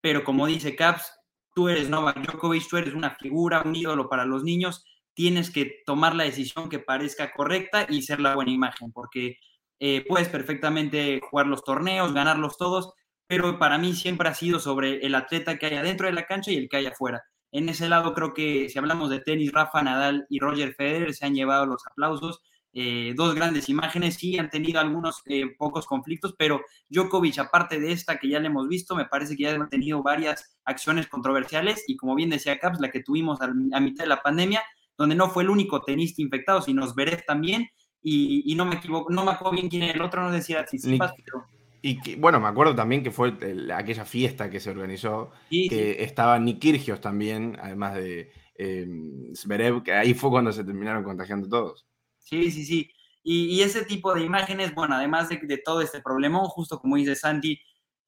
pero 0.00 0.22
como 0.22 0.46
dice 0.46 0.76
Caps, 0.76 1.12
tú 1.54 1.68
eres 1.68 1.88
Novak 1.88 2.24
Djokovic, 2.24 2.68
tú 2.68 2.76
eres 2.76 2.94
una 2.94 3.10
figura, 3.16 3.62
un 3.64 3.74
ídolo 3.74 4.08
para 4.08 4.24
los 4.24 4.44
niños, 4.44 4.84
tienes 5.14 5.50
que 5.50 5.82
tomar 5.84 6.14
la 6.14 6.24
decisión 6.24 6.68
que 6.68 6.78
parezca 6.78 7.32
correcta 7.32 7.86
y 7.88 8.02
ser 8.02 8.20
la 8.20 8.34
buena 8.34 8.52
imagen, 8.52 8.92
porque 8.92 9.36
eh, 9.80 10.04
puedes 10.06 10.28
perfectamente 10.28 11.20
jugar 11.20 11.46
los 11.46 11.64
torneos, 11.64 12.14
ganarlos 12.14 12.56
todos, 12.56 12.92
pero 13.26 13.58
para 13.58 13.78
mí 13.78 13.94
siempre 13.94 14.28
ha 14.28 14.34
sido 14.34 14.60
sobre 14.60 15.04
el 15.06 15.14
atleta 15.14 15.58
que 15.58 15.66
hay 15.66 15.74
adentro 15.74 16.06
de 16.06 16.12
la 16.12 16.26
cancha 16.26 16.50
y 16.50 16.56
el 16.56 16.68
que 16.68 16.78
hay 16.78 16.86
afuera. 16.86 17.22
En 17.52 17.68
ese 17.68 17.88
lado 17.88 18.14
creo 18.14 18.32
que 18.32 18.68
si 18.68 18.78
hablamos 18.78 19.10
de 19.10 19.20
tenis, 19.20 19.52
Rafa 19.52 19.82
Nadal 19.82 20.26
y 20.28 20.38
Roger 20.38 20.74
Federer 20.74 21.14
se 21.14 21.26
han 21.26 21.34
llevado 21.34 21.66
los 21.66 21.86
aplausos. 21.86 22.40
Eh, 22.72 23.14
dos 23.16 23.34
grandes 23.34 23.68
imágenes, 23.68 24.14
sí 24.14 24.38
han 24.38 24.48
tenido 24.48 24.78
algunos 24.78 25.22
eh, 25.26 25.56
pocos 25.58 25.86
conflictos, 25.86 26.36
pero 26.38 26.60
Djokovic, 26.88 27.38
aparte 27.40 27.80
de 27.80 27.90
esta 27.90 28.18
que 28.18 28.28
ya 28.28 28.38
le 28.38 28.46
hemos 28.46 28.68
visto, 28.68 28.94
me 28.94 29.06
parece 29.06 29.36
que 29.36 29.42
ya 29.42 29.54
han 29.54 29.68
tenido 29.68 30.04
varias 30.04 30.56
acciones 30.64 31.08
controversiales 31.08 31.82
y 31.88 31.96
como 31.96 32.14
bien 32.14 32.30
decía 32.30 32.60
Caps, 32.60 32.80
la 32.80 32.92
que 32.92 33.02
tuvimos 33.02 33.40
a, 33.40 33.48
mitad 33.80 34.04
de 34.04 34.08
la 34.08 34.22
pandemia, 34.22 34.62
donde 34.96 35.16
no 35.16 35.30
fue 35.30 35.42
el 35.42 35.50
único 35.50 35.82
tenista 35.82 36.22
infectado, 36.22 36.62
sino 36.62 36.86
Zverev 36.86 37.24
también, 37.26 37.68
y, 38.02 38.54
no 38.56 38.64
me 38.64 38.76
equivoco, 38.76 39.12
no 39.12 39.24
me 39.24 39.32
acuerdo 39.32 39.52
bien 39.52 39.68
quién 39.68 39.82
era 39.82 39.92
el 39.92 40.02
otro, 40.02 40.22
no 40.22 40.30
decía 40.30 40.64
si 40.66 40.78
pero 40.96 41.46
y 41.82 42.16
bueno, 42.16 42.40
me 42.40 42.48
acuerdo 42.48 42.74
también 42.74 43.02
que 43.02 43.10
fue 43.10 43.34
aquella 43.74 44.04
fiesta 44.04 44.50
que 44.50 44.60
se 44.60 44.70
organizó, 44.70 45.30
que 45.48 46.02
estaba 46.02 46.38
Nick 46.38 46.58
Kirgios 46.58 47.00
también, 47.00 47.56
además 47.60 47.94
de 47.94 48.32
eh, 48.62 48.86
Zverev, 49.34 49.82
que 49.82 49.92
ahí 49.92 50.12
fue 50.12 50.28
cuando 50.30 50.52
se 50.52 50.64
terminaron 50.64 51.02
contagiando 51.02 51.48
todos. 51.48 51.86
Sí, 52.18 52.50
sí, 52.50 52.64
sí. 52.64 52.90
Y, 53.22 53.60
ese 53.62 53.84
tipo 53.84 54.14
de 54.14 54.22
imágenes, 54.22 54.74
bueno, 54.74 54.94
además 54.94 55.28
de, 55.28 55.62
todo 55.64 55.80
este 55.80 56.00
problemón, 56.00 56.44
justo 56.46 56.78
como 56.78 56.96
dice 56.96 57.16
Santi, 57.16 57.60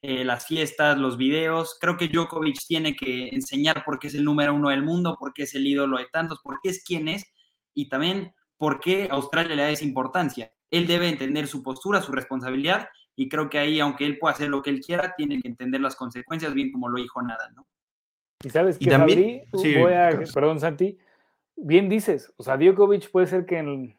eh, 0.02 0.24
las 0.24 0.46
fiestas, 0.46 0.98
los 0.98 1.16
videos, 1.16 1.78
creo 1.80 1.96
que 1.96 2.08
Djokovic 2.08 2.58
tiene 2.66 2.94
que 2.94 3.28
enseñar 3.28 3.84
por 3.84 3.98
qué 3.98 4.08
es 4.08 4.14
el 4.14 4.24
número 4.24 4.54
uno 4.54 4.70
del 4.70 4.82
mundo, 4.82 5.16
por 5.18 5.32
qué 5.32 5.44
es 5.44 5.54
el 5.54 5.66
ídolo 5.66 5.98
de 5.98 6.06
tantos, 6.12 6.40
por 6.42 6.58
qué 6.62 6.70
es 6.70 6.82
quien 6.82 7.08
es 7.08 7.24
y 7.72 7.88
también 7.88 8.34
por 8.56 8.80
qué 8.80 9.08
Australia 9.10 9.54
le 9.56 9.62
da 9.62 9.70
esa 9.70 9.84
importancia. 9.84 10.52
Él 10.70 10.86
debe 10.86 11.08
entender 11.08 11.46
su 11.46 11.62
postura, 11.62 12.02
su 12.02 12.12
responsabilidad 12.12 12.88
y 13.16 13.28
creo 13.28 13.50
que 13.50 13.58
ahí, 13.58 13.80
aunque 13.80 14.06
él 14.06 14.18
pueda 14.18 14.34
hacer 14.34 14.48
lo 14.48 14.62
que 14.62 14.70
él 14.70 14.80
quiera, 14.80 15.14
tiene 15.16 15.40
que 15.40 15.48
entender 15.48 15.80
las 15.80 15.96
consecuencias, 15.96 16.54
bien 16.54 16.72
como 16.72 16.88
lo 16.88 16.98
dijo 16.98 17.20
Nadal, 17.22 17.54
¿no? 17.54 17.66
Y 18.44 18.50
sabes 18.50 18.78
que, 18.78 18.90
también, 18.90 19.42
perdón, 20.34 20.58
Santi, 20.58 20.98
bien 21.56 21.88
dices, 21.88 22.32
o 22.36 22.42
sea, 22.42 22.56
Djokovic 22.56 23.10
puede 23.10 23.26
ser 23.26 23.46
que 23.46 23.58
en, 23.58 23.96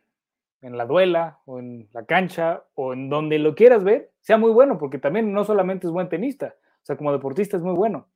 en 0.61 0.77
la 0.77 0.85
duela 0.85 1.39
o 1.45 1.59
en 1.59 1.87
la 1.93 2.05
cancha 2.05 2.63
o 2.73 2.93
en 2.93 3.09
donde 3.09 3.39
lo 3.39 3.55
quieras 3.55 3.83
ver, 3.83 4.11
sea 4.19 4.37
muy 4.37 4.51
bueno, 4.51 4.77
porque 4.77 4.97
también 4.97 5.31
no 5.31 5.45
solamente 5.45 5.87
es 5.87 5.93
buen 5.93 6.09
tenista, 6.09 6.55
o 6.57 6.85
sea, 6.85 6.97
como 6.97 7.13
deportista 7.13 7.55
es 7.55 7.63
muy 7.63 7.73
bueno. 7.73 8.09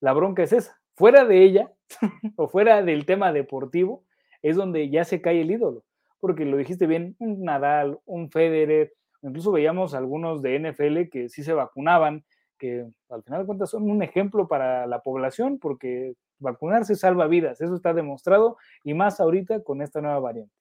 La 0.00 0.12
bronca 0.12 0.42
es 0.42 0.52
esa. 0.52 0.80
Fuera 0.96 1.24
de 1.24 1.44
ella, 1.44 1.72
o 2.36 2.48
fuera 2.48 2.82
del 2.82 3.06
tema 3.06 3.32
deportivo, 3.32 4.04
es 4.42 4.56
donde 4.56 4.90
ya 4.90 5.04
se 5.04 5.20
cae 5.20 5.40
el 5.42 5.50
ídolo. 5.50 5.84
Porque 6.18 6.44
lo 6.44 6.56
dijiste 6.56 6.86
bien, 6.86 7.16
un 7.18 7.44
Nadal, 7.44 7.98
un 8.06 8.30
Federer, 8.30 8.92
Incluso 9.22 9.52
veíamos 9.52 9.94
algunos 9.94 10.42
de 10.42 10.56
NFL 10.56 11.10
que 11.10 11.28
sí 11.28 11.42
se 11.42 11.52
vacunaban, 11.52 12.24
que 12.58 12.86
al 13.08 13.22
final 13.22 13.40
de 13.40 13.46
cuentas 13.46 13.70
son 13.70 13.90
un 13.90 14.02
ejemplo 14.02 14.48
para 14.48 14.86
la 14.86 15.00
población 15.00 15.58
porque 15.58 16.14
vacunarse 16.38 16.94
salva 16.94 17.26
vidas, 17.26 17.60
eso 17.60 17.74
está 17.74 17.92
demostrado 17.92 18.56
y 18.82 18.94
más 18.94 19.20
ahorita 19.20 19.62
con 19.62 19.82
esta 19.82 20.00
nueva 20.00 20.18
variante. 20.20 20.54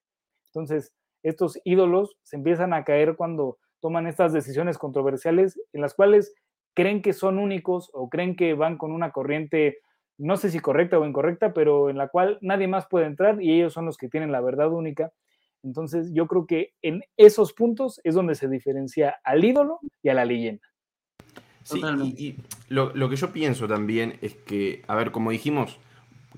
Entonces, 0.48 0.93
estos 1.24 1.60
ídolos 1.63 2.17
se 2.24 2.38
empiezan 2.38 2.74
a 2.74 2.84
caer 2.84 3.15
cuando 3.15 3.58
toman 3.82 4.08
estas 4.08 4.34
decisiones 4.34 4.78
controversiales 4.78 5.60
en 5.74 5.82
las 5.82 5.93
cuales 5.93 6.34
creen 6.74 7.02
que 7.02 7.13
son 7.13 7.39
únicos 7.39 7.89
o 7.93 8.10
creen 8.10 8.36
que 8.36 8.54
van 8.54 8.78
con 8.78 8.91
una 8.91 9.12
corriente, 9.12 9.80
no 10.17 10.38
sé 10.38 10.50
si 10.50 10.60
correcta 10.60 11.00
o 11.00 11.06
incorrecta, 11.06 11.54
pero 11.54 11.89
en 11.89 11.98
la 11.98 12.10
cual 12.10 12.38
nadie 12.41 12.67
más 12.67 12.88
puede 12.88 13.06
entrar 13.06 13.41
y 13.41 13.54
ellos 13.54 13.74
son 13.74 13.86
los 13.86 13.98
que 13.98 14.10
tienen 14.10 14.32
la 14.32 14.41
verdad 14.41 14.72
única. 14.72 15.12
Entonces 15.63 16.12
yo 16.13 16.28
creo 16.28 16.45
que 16.45 16.74
en 16.82 17.02
esos 17.17 17.54
puntos 17.54 18.00
es 18.04 18.15
donde 18.15 18.36
se 18.36 18.48
diferencia 18.48 19.19
al 19.24 19.43
ídolo 19.43 19.80
y 20.02 20.10
a 20.10 20.13
la 20.13 20.26
leyenda. 20.26 20.65
Sí, 21.63 21.82
y, 22.17 22.36
lo, 22.69 22.95
lo, 22.95 23.10
que 23.10 23.15
yo 23.15 23.32
pienso 23.32 23.67
también 23.67 24.17
es 24.22 24.34
que, 24.34 24.82
a 24.88 24.95
ver, 24.95 25.12
como 25.12 25.30
dijimos, 25.30 25.78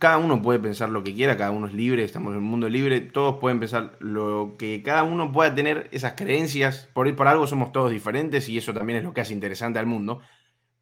cada 0.02 0.18
uno 0.18 0.42
puede 0.42 0.60
pensar 0.60 0.90
lo 0.90 1.04
que 1.04 1.14
quiera, 1.14 1.38
cada 1.38 1.52
uno 1.52 1.68
es 1.68 1.74
libre, 1.74 2.04
estamos 2.04 2.32
en 2.32 2.40
un 2.40 2.46
mundo 2.46 2.68
libre, 2.68 3.02
todos 3.02 3.38
pueden 3.38 3.60
pensar 3.60 3.98
lo 4.00 4.56
que 4.58 4.82
cada 4.84 5.04
uno 5.04 5.32
pueda 5.32 5.54
tener 5.54 5.90
esas 5.92 6.14
creencias, 6.14 6.90
por 6.94 7.08
ir 7.08 7.16
por 7.16 7.28
algo 7.28 7.46
somos 7.46 7.72
todos 7.72 7.92
diferentes 7.92 8.50
y 8.50 8.58
eso 8.58 8.74
también 8.74 8.98
es 8.98 9.06
lo 9.06 9.14
que 9.14 9.22
hace 9.22 9.34
interesante 9.34 9.78
al 9.78 9.86
mundo. 9.86 10.22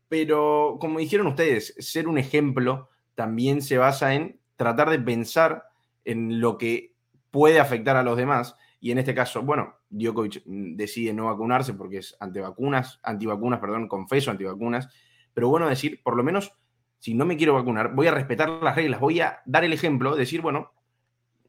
Pero 0.08 0.78
como 0.80 1.00
dijeron 1.00 1.28
ustedes, 1.28 1.76
ser 1.80 2.08
un 2.08 2.18
ejemplo 2.18 2.90
también 3.14 3.62
se 3.62 3.78
basa 3.78 4.16
en 4.16 4.40
tratar 4.56 4.90
de 4.90 5.00
pensar 5.00 5.66
en 6.06 6.40
lo 6.40 6.58
que 6.58 6.94
puede 7.32 7.60
afectar 7.60 7.96
a 7.96 8.04
los 8.04 8.18
demás. 8.18 8.56
Y 8.80 8.92
en 8.92 8.98
este 8.98 9.14
caso, 9.14 9.42
bueno, 9.42 9.76
Djokovic 9.90 10.44
decide 10.46 11.14
no 11.14 11.26
vacunarse 11.26 11.74
porque 11.74 11.98
es 11.98 12.16
antivacunas, 12.20 13.00
antivacunas, 13.04 13.60
perdón, 13.60 13.88
confeso 13.88 14.32
antivacunas. 14.32 14.88
Pero 15.34 15.50
bueno 15.50 15.68
decir, 15.68 16.02
por 16.04 16.16
lo 16.16 16.24
menos 16.24 16.54
si 17.00 17.14
no 17.14 17.26
me 17.26 17.38
quiero 17.38 17.54
vacunar, 17.54 17.96
voy 17.96 18.08
a 18.08 18.12
respetar 18.12 18.50
las 18.50 18.76
reglas, 18.76 19.00
voy 19.00 19.22
a 19.22 19.40
dar 19.46 19.64
el 19.64 19.74
ejemplo, 19.74 20.16
decir, 20.16 20.42
bueno, 20.42 20.74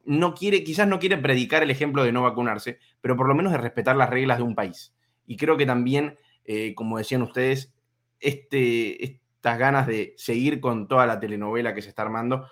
no 0.04 0.34
quiere, 0.34 0.64
quizás 0.64 0.88
no 0.88 0.98
quiere 0.98 1.18
predicar 1.18 1.62
el 1.62 1.70
ejemplo 1.70 2.04
de 2.04 2.12
no 2.12 2.22
vacunarse, 2.22 2.78
pero 3.00 3.16
por 3.16 3.28
lo 3.28 3.34
menos 3.34 3.52
de 3.52 3.58
respetar 3.58 3.96
las 3.96 4.08
reglas 4.08 4.38
de 4.38 4.44
un 4.44 4.54
país. 4.54 4.94
Y 5.26 5.36
creo 5.36 5.56
que 5.56 5.66
también, 5.66 6.16
eh, 6.44 6.74
como 6.74 6.98
decían 6.98 7.22
ustedes, 7.22 7.74
este, 8.20 9.04
estas 9.04 9.58
ganas 9.58 9.86
de 9.86 10.14
seguir 10.16 10.60
con 10.60 10.88
toda 10.88 11.06
la 11.06 11.20
telenovela 11.20 11.74
que 11.74 11.82
se 11.82 11.88
está 11.88 12.02
armando 12.02 12.46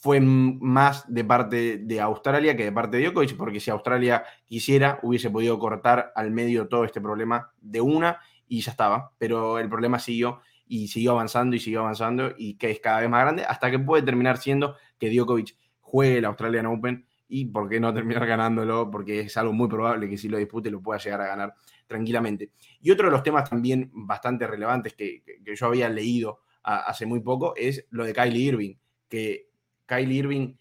fue 0.00 0.18
más 0.18 1.04
de 1.12 1.24
parte 1.24 1.76
de 1.76 2.00
Australia 2.00 2.56
que 2.56 2.64
de 2.64 2.72
parte 2.72 2.96
de 2.96 3.04
Djokovic, 3.04 3.36
porque 3.36 3.60
si 3.60 3.70
Australia 3.70 4.24
quisiera, 4.46 4.98
hubiese 5.02 5.28
podido 5.28 5.58
cortar 5.58 6.10
al 6.16 6.30
medio 6.30 6.68
todo 6.68 6.84
este 6.84 7.02
problema 7.02 7.52
de 7.60 7.82
una 7.82 8.18
y 8.48 8.62
ya 8.62 8.70
estaba, 8.70 9.12
pero 9.18 9.58
el 9.58 9.68
problema 9.68 9.98
siguió 9.98 10.40
y 10.66 10.88
siguió 10.88 11.12
avanzando 11.12 11.54
y 11.54 11.60
siguió 11.60 11.80
avanzando 11.80 12.32
y 12.38 12.54
que 12.54 12.70
es 12.70 12.80
cada 12.80 13.00
vez 13.00 13.10
más 13.10 13.20
grande 13.20 13.44
hasta 13.44 13.70
que 13.70 13.78
puede 13.78 14.02
terminar 14.02 14.38
siendo 14.38 14.74
que 14.98 15.10
Djokovic 15.10 15.54
juegue 15.82 16.16
el 16.16 16.24
Australian 16.24 16.64
Open 16.64 17.04
y 17.28 17.44
por 17.44 17.68
qué 17.68 17.78
no 17.78 17.92
terminar 17.92 18.26
ganándolo, 18.26 18.90
porque 18.90 19.20
es 19.20 19.36
algo 19.36 19.52
muy 19.52 19.68
probable 19.68 20.08
que 20.08 20.16
si 20.16 20.30
lo 20.30 20.38
dispute 20.38 20.70
lo 20.70 20.80
pueda 20.80 20.98
llegar 20.98 21.20
a 21.20 21.26
ganar 21.26 21.54
tranquilamente. 21.86 22.52
Y 22.80 22.90
otro 22.90 23.06
de 23.08 23.12
los 23.12 23.22
temas 23.22 23.50
también 23.50 23.90
bastante 23.92 24.46
relevantes 24.46 24.94
que, 24.94 25.22
yo 25.44 25.66
había 25.66 25.90
leído 25.90 26.40
hace 26.62 27.04
muy 27.04 27.20
poco 27.20 27.54
es 27.54 27.86
lo 27.90 28.04
de 28.04 28.14
Kylie 28.14 28.44
Irving, 28.44 28.74
que 29.10 29.49
Kylie 29.90 30.18
Irving 30.18 30.54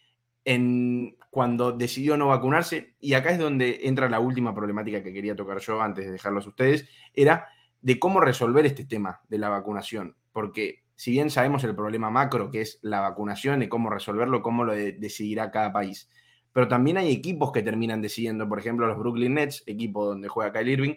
en, 0.43 1.15
cuando 1.29 1.71
decidió 1.71 2.17
no 2.17 2.27
vacunarse, 2.27 2.95
y 2.99 3.13
acá 3.13 3.29
es 3.29 3.39
donde 3.39 3.81
entra 3.83 4.09
la 4.09 4.19
última 4.19 4.55
problemática 4.55 5.03
que 5.03 5.13
quería 5.13 5.35
tocar 5.35 5.59
yo 5.59 5.79
antes 5.81 6.05
de 6.05 6.11
dejarlos 6.11 6.45
a 6.45 6.49
ustedes, 6.49 6.89
era 7.13 7.47
de 7.81 7.99
cómo 7.99 8.19
resolver 8.19 8.65
este 8.65 8.85
tema 8.85 9.21
de 9.29 9.37
la 9.37 9.49
vacunación, 9.49 10.15
porque 10.33 10.83
si 10.95 11.11
bien 11.11 11.29
sabemos 11.29 11.63
el 11.63 11.75
problema 11.75 12.09
macro 12.09 12.51
que 12.51 12.61
es 12.61 12.79
la 12.81 12.99
vacunación 13.01 13.61
y 13.61 13.69
cómo 13.69 13.89
resolverlo, 13.89 14.41
cómo 14.41 14.63
lo 14.63 14.73
decidirá 14.73 15.51
cada 15.51 15.71
país, 15.71 16.09
pero 16.51 16.67
también 16.67 16.97
hay 16.97 17.11
equipos 17.11 17.51
que 17.51 17.61
terminan 17.61 18.01
decidiendo, 18.01 18.49
por 18.49 18.59
ejemplo, 18.59 18.87
los 18.87 18.97
Brooklyn 18.97 19.35
Nets, 19.35 19.63
equipo 19.67 20.05
donde 20.05 20.27
juega 20.27 20.51
Kyle 20.51 20.67
Irving, 20.67 20.95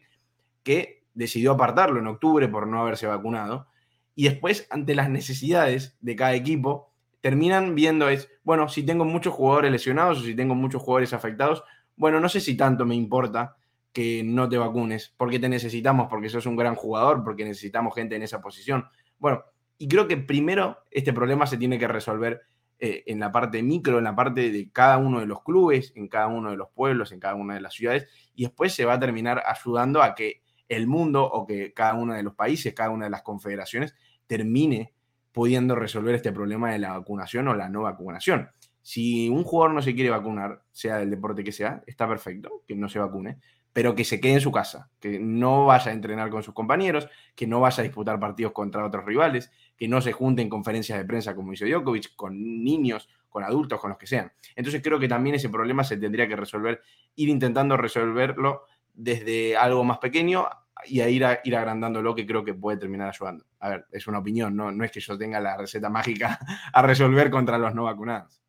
que 0.63 1.05
decidió 1.15 1.53
apartarlo 1.53 2.01
en 2.01 2.07
octubre 2.07 2.49
por 2.49 2.67
no 2.67 2.81
haberse 2.81 3.07
vacunado, 3.07 3.69
y 4.15 4.25
después, 4.25 4.67
ante 4.71 4.95
las 4.95 5.09
necesidades 5.09 5.97
de 6.01 6.17
cada 6.17 6.35
equipo, 6.35 6.92
terminan 7.23 7.75
viendo 7.75 8.11
es, 8.11 8.29
bueno, 8.43 8.69
si 8.69 8.83
tengo 8.83 9.07
muchos 9.07 9.33
jugadores 9.33 9.71
lesionados 9.71 10.19
o 10.19 10.23
si 10.23 10.35
tengo 10.35 10.55
muchos 10.55 10.83
jugadores 10.83 11.15
afectados, 11.15 11.65
bueno, 11.97 12.21
no 12.21 12.29
sé 12.29 12.41
si 12.41 12.57
tanto 12.57 12.85
me 12.85 12.95
importa 12.95 13.57
que 13.93 14.23
no 14.25 14.49
te 14.49 14.59
vacunes, 14.59 15.15
porque 15.17 15.39
te 15.39 15.49
necesitamos, 15.49 16.09
porque 16.11 16.29
sos 16.29 16.47
un 16.47 16.57
gran 16.57 16.75
jugador, 16.75 17.23
porque 17.23 17.45
necesitamos 17.45 17.95
gente 17.95 18.17
en 18.17 18.23
esa 18.23 18.41
posición. 18.41 18.87
Bueno, 19.19 19.45
y 19.79 19.87
creo 19.87 20.09
que 20.09 20.17
primero 20.17 20.79
este 20.91 21.13
problema 21.13 21.47
se 21.47 21.59
tiene 21.59 21.79
que 21.79 21.89
resolver 21.89 22.43
eh, 22.79 23.05
en 23.07 23.21
la 23.21 23.31
parte 23.31 23.63
micro, 23.63 23.99
en 23.99 24.05
la 24.05 24.17
parte 24.17 24.51
de 24.51 24.71
cada 24.73 24.99
uno 24.99 25.21
de 25.21 25.27
los 25.27 25.43
clubes, 25.43 25.93
en 25.95 26.09
cada 26.09 26.27
uno 26.27 26.51
de 26.51 26.57
los 26.57 26.71
pueblos, 26.71 27.13
en 27.13 27.21
cada 27.21 27.37
una 27.37 27.55
de 27.55 27.61
las 27.61 27.75
ciudades, 27.75 28.09
y 28.35 28.45
después 28.45 28.75
se 28.75 28.85
va 28.85 28.95
a 28.95 29.01
terminar 29.01 29.43
ayudando 29.47 30.03
a 30.03 30.17
que 30.17 30.43
el 30.69 30.89
mundo 30.89 31.25
o 31.25 31.47
que 31.47 31.73
cada 31.73 31.95
uno 31.95 32.15
de 32.15 32.25
los 32.25 32.35
países, 32.35 32.75
cada 32.75 32.91
una 32.91 33.05
de 33.05 33.11
las 33.11 33.23
confederaciones 33.23 33.95
termine 34.27 34.92
pudiendo 35.33 35.75
resolver 35.75 36.15
este 36.15 36.33
problema 36.33 36.71
de 36.71 36.79
la 36.79 36.93
vacunación 36.93 37.49
o 37.49 37.55
la 37.55 37.69
no 37.69 37.83
vacunación. 37.83 38.51
Si 38.83 39.29
un 39.29 39.45
jugador 39.45 39.75
no 39.75 39.83
se 39.83 39.95
quiere 39.95 40.11
vacunar, 40.11 40.63
sea 40.73 40.97
del 40.99 41.11
deporte 41.11 41.45
que 41.45 41.53
sea, 41.53 41.83
está 41.87 42.09
perfecto 42.09 42.63
que 42.67 42.75
no 42.75 42.89
se 42.89 42.99
vacune, 42.99 43.39
pero 43.73 43.95
que 43.95 44.05
se 44.05 44.21
quede 44.21 44.35
en 44.35 44.41
su 44.41 44.53
casa, 44.53 44.91
que 45.01 45.19
no 45.19 45.67
vaya 45.67 45.91
a 45.91 45.95
entrenar 45.95 46.31
con 46.31 46.43
sus 46.43 46.53
compañeros, 46.53 47.09
que 47.35 47.47
no 47.47 47.61
vaya 47.61 47.81
a 47.81 47.85
disputar 47.85 48.21
partidos 48.21 48.53
contra 48.53 48.85
otros 48.85 49.05
rivales, 49.05 49.51
que 49.77 49.89
no 49.89 50.01
se 50.01 50.13
junte 50.13 50.43
en 50.43 50.51
conferencias 50.51 50.99
de 50.99 51.05
prensa 51.05 51.35
como 51.35 51.53
hizo 51.53 51.65
Djokovic, 51.65 52.15
con 52.15 52.63
niños, 52.63 53.09
con 53.31 53.45
adultos, 53.45 53.81
con 53.81 53.91
los 53.91 53.99
que 53.99 54.07
sean. 54.07 54.31
Entonces 54.55 54.83
creo 54.83 54.99
que 54.99 55.09
también 55.09 55.37
ese 55.37 55.49
problema 55.49 55.85
se 55.85 55.97
tendría 55.97 56.29
que 56.29 56.37
resolver, 56.37 56.83
ir 57.17 57.31
intentando 57.31 57.77
resolverlo 57.77 58.65
desde 58.93 59.57
algo 59.57 59.85
más 59.85 59.99
pequeño 59.99 60.47
y 60.85 61.01
a 61.01 61.09
ir, 61.09 61.25
a, 61.25 61.41
ir 61.45 61.57
agrandándolo, 61.57 62.15
que 62.15 62.27
creo 62.27 62.45
que 62.45 62.53
puede 62.53 62.77
terminar 62.77 63.09
ayudando. 63.09 63.47
A 63.63 63.69
ver, 63.69 63.87
es 63.93 64.07
una 64.07 64.19
opinión, 64.19 64.57
no, 64.57 64.73
no 64.73 64.85
es 64.85 64.91
que 64.91 65.01
yo 65.01 65.17
tenga 65.17 65.39
la 65.39 65.57
receta 65.57 65.89
mágica 65.89 66.39
a 66.73 66.83
resolver 66.83 67.31
contra 67.31 67.59
los 67.59 67.75
no 67.75 67.85
vacunados. 67.85 68.43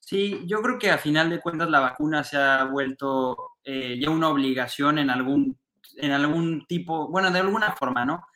Sí, 0.00 0.42
yo 0.46 0.60
creo 0.60 0.78
que 0.78 0.90
a 0.90 0.98
final 0.98 1.30
de 1.30 1.40
cuentas 1.40 1.70
la 1.70 1.80
vacuna 1.80 2.24
se 2.24 2.36
ha 2.36 2.64
vuelto 2.64 3.52
eh, 3.64 3.98
ya 3.98 4.10
una 4.10 4.28
obligación 4.28 4.98
en 4.98 5.08
algún, 5.08 5.58
en 5.96 6.12
algún 6.12 6.66
tipo, 6.66 7.08
bueno, 7.08 7.30
de 7.30 7.38
alguna 7.38 7.72
forma, 7.72 8.04
¿no? 8.04 8.26